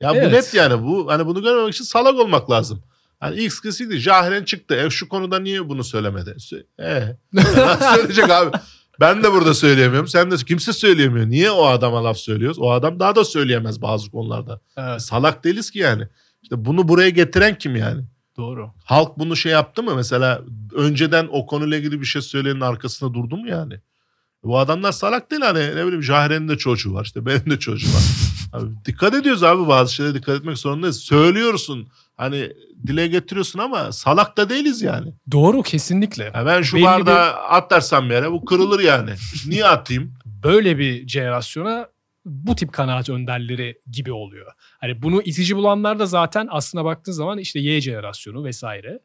[0.00, 0.26] Ya Evet.
[0.32, 2.82] bu net yani bu hani bunu görmemek için salak olmak lazım.
[3.20, 4.74] Hani X kişiydi jahilen çıktı.
[4.74, 6.30] E şu konuda niye bunu söylemedi?
[6.30, 8.56] Sö- E nasıl söyleyecek abi?
[9.00, 10.08] Ben de burada söyleyemiyorum.
[10.08, 11.26] Sen de kimse söyleyemiyor.
[11.26, 12.58] Niye o adama laf söylüyoruz?
[12.58, 14.60] O adam daha da söyleyemez bazı konularda.
[14.76, 16.08] Evet, Salak değiliz ki yani.
[16.42, 18.04] İşte bunu buraya getiren kim yani?
[18.36, 18.70] doğru.
[18.84, 19.94] Halk bunu şey yaptı mı?
[19.96, 20.42] Mesela
[20.74, 23.80] önceden o konuyla ilgili bir şey söyleyenin arkasında durdu mu yani?
[24.44, 27.88] Bu adamlar salak değil hani ne bileyim Jahre'nin de çocuğu var işte benim de çocuğu
[27.88, 28.02] var.
[28.52, 31.00] Abi, dikkat ediyoruz abi bazı şeylere dikkat etmek zorundayız.
[31.00, 32.52] Söylüyorsun hani
[32.86, 35.12] dile getiriyorsun ama salak da değiliz yani.
[35.32, 36.24] Doğru kesinlikle.
[36.24, 39.10] Ya ben şu Belli bardağı atlarsam bir yere bu kırılır yani.
[39.46, 40.14] Niye atayım?
[40.26, 41.88] Böyle bir jenerasyona
[42.24, 44.52] bu tip kanaat önderleri gibi oluyor.
[44.58, 49.00] Hani bunu itici bulanlar da zaten aslına baktığın zaman işte Y jenerasyonu vesaire.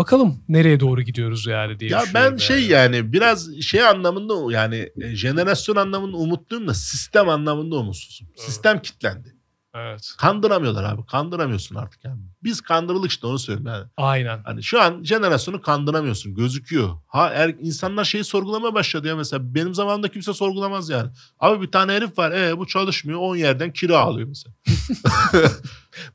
[0.00, 5.16] Bakalım nereye doğru gidiyoruz yani diye Ya ben şey yani biraz şey anlamında yani e,
[5.16, 8.26] jenerasyon anlamında umutluyum da sistem anlamında umutsuzum.
[8.30, 8.40] Evet.
[8.40, 9.34] Sistem kitlendi.
[9.74, 10.14] Evet.
[10.18, 11.06] Kandıramıyorlar abi.
[11.06, 12.20] Kandıramıyorsun artık yani.
[12.42, 13.86] Biz kandırıldık işte onu söyleyeyim yani.
[13.96, 14.40] Aynen.
[14.44, 16.34] Hani şu an jenerasyonu kandıramıyorsun.
[16.34, 16.88] Gözüküyor.
[17.06, 19.54] Ha er, insanlar şeyi sorgulamaya başladı ya mesela.
[19.54, 21.10] Benim zamanımda kimse sorgulamaz yani.
[21.40, 22.30] Abi bir tane herif var.
[22.32, 23.18] E bu çalışmıyor.
[23.20, 24.54] 10 yerden kira alıyor mesela.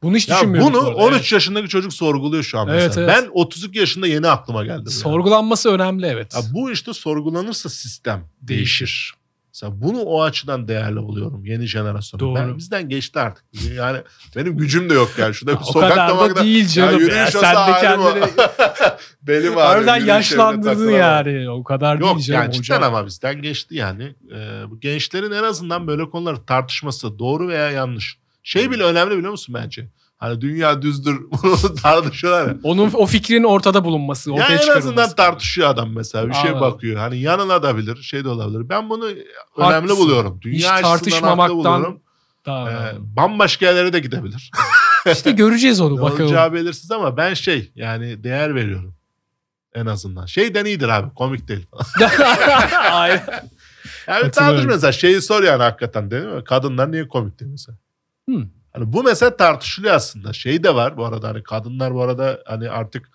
[0.04, 0.74] Bunu hiç Ya düşünmüyorduk.
[0.74, 1.32] bunu bu arada, 13 evet.
[1.32, 3.12] yaşındaki çocuk sorguluyor şu an Evet, mesela.
[3.14, 3.24] evet.
[3.24, 4.76] Ben 32 yaşında yeni aklıma geldi.
[4.86, 4.90] bu yani.
[4.90, 6.34] Sorgulanması önemli evet.
[6.36, 8.80] Ya bu işte sorgulanırsa sistem değişir.
[8.80, 9.14] Değişir.
[9.56, 12.20] Mesela bunu o açıdan değerli buluyorum yeni jenerasyonu.
[12.20, 12.36] Doğru.
[12.36, 13.46] Ben, bizden geçti artık.
[13.76, 13.98] Yani
[14.36, 15.34] benim gücüm de yok yani.
[15.36, 17.10] Şurada o sokakta kadar da değil canım.
[17.10, 17.82] Ya, olsa Sen de o.
[17.82, 18.26] kendini
[19.22, 21.50] Benim ağrıyor, yürüyüş yaşlandırdın yani.
[21.50, 22.84] O kadar Yok değil canım yani hocam.
[22.84, 24.16] ama bizden geçti yani.
[24.32, 28.18] Ee, bu gençlerin en azından böyle konuları tartışması doğru veya yanlış.
[28.44, 29.88] Şey bile önemli biliyor musun bence?
[30.18, 32.56] Hani dünya düzdür bunu tartışıyorlar ya.
[32.64, 34.88] Onun o fikrin ortada bulunması, Ya ortaya en çıkarılması.
[34.88, 36.28] azından tartışıyor adam mesela.
[36.28, 36.62] Bir şey Anladım.
[36.62, 37.00] bakıyor.
[37.00, 38.70] Hani yanına da bilir, şey de olabilir.
[38.70, 39.24] Ben bunu önemli
[39.74, 39.98] Haklısın.
[39.98, 40.40] buluyorum.
[40.42, 42.02] Dünya Hiç tartışmamaktan buluyorum.
[42.46, 43.16] Daha Ee, önemli.
[43.16, 44.52] bambaşka yerlere de gidebilir.
[45.12, 46.24] İşte göreceğiz onu bakalım.
[46.24, 48.96] olacağı belirsiz ama ben şey yani değer veriyorum.
[49.74, 50.26] En azından.
[50.26, 51.66] Şeyden iyidir abi komik değil.
[52.92, 53.24] Aynen.
[54.08, 54.32] Yani bir Katılıyorum.
[54.32, 56.44] tartış mesela şeyi sor yani hakikaten değil mi?
[56.44, 57.78] Kadınlar niye komik değil mesela?
[58.30, 58.44] Hmm.
[58.76, 60.34] Hani bu mesela tartışılıyor aslında.
[60.34, 63.10] Şey de var bu arada hani kadınlar bu arada hani artık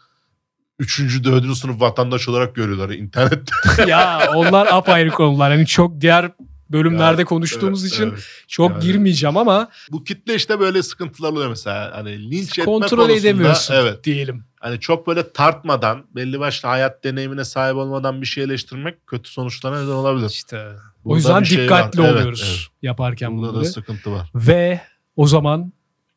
[0.78, 3.52] üçüncü, dördüncü sınıf vatandaş olarak görüyorlar internette.
[3.86, 5.52] ya onlar apayrı konular.
[5.52, 6.30] Hani çok diğer
[6.70, 8.24] bölümlerde Ya, konuştuğumuz Evet, için evet.
[8.48, 11.90] çok Yani- girmeyeceğim ama Bu kitle işte böyle sıkıntılar oluyor mesela.
[11.94, 14.04] Hani linç etme kontrol konusunda, edemiyorsun Evet.
[14.04, 14.44] diyelim.
[14.60, 19.82] Hani çok böyle tartmadan, belli başlı hayat deneyimine sahip olmadan bir şey eleştirmek kötü sonuçlara
[19.82, 20.28] neden olabilir.
[20.30, 20.66] İşte
[21.04, 22.04] o Burada yüzden şey dikkatli var.
[22.08, 22.82] Evet, oluyoruz evet.
[22.82, 23.66] yaparken Burada da bunları.
[23.68, 24.30] sıkıntı var.
[24.34, 24.80] Ve
[25.20, 25.72] o zaman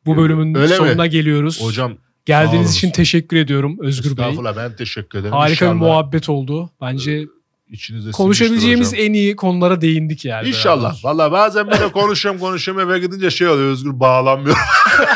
[0.06, 0.76] bu bölümün Öyle mi?
[0.76, 1.62] sonuna geliyoruz.
[1.64, 2.76] Hocam Sağ Geldiğiniz olun.
[2.76, 4.24] için teşekkür ediyorum Özgür Bey.
[4.24, 5.32] estağfurullah ben teşekkür ederim.
[5.34, 6.70] Harika İnşallah bir muhabbet oldu.
[6.80, 7.24] Bence
[7.70, 10.38] içinizde konuşabileceğimiz sinmiştir en iyi konulara değindik yani.
[10.40, 10.48] hocam.
[10.48, 11.04] İnşallah.
[11.04, 14.56] Valla bazen böyle konuşuyorum konuşuyorum eve gidince şey oluyor Özgür bağlanmıyor.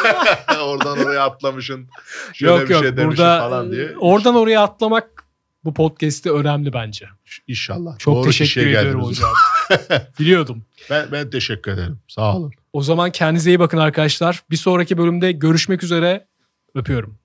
[0.64, 1.86] Oradan oraya atlamışsın.
[2.32, 3.91] Şöyle Yok bir yok şey burada falan diye.
[4.01, 5.24] oradan oraya atlamak
[5.64, 7.07] bu podcast'te önemli bence.
[7.47, 7.99] İnşallah.
[7.99, 9.22] Çok Doğru teşekkür kişiye ediyorum geldiniz.
[9.22, 10.03] hocam.
[10.20, 10.62] Biliyordum.
[10.91, 11.99] Ben, ben teşekkür ederim.
[12.09, 12.53] Sağ olun.
[12.79, 14.43] O zaman kendinize iyi bakın arkadaşlar.
[14.51, 16.26] Bir sonraki bölümde görüşmek üzere.
[16.74, 17.18] Öpüyorum.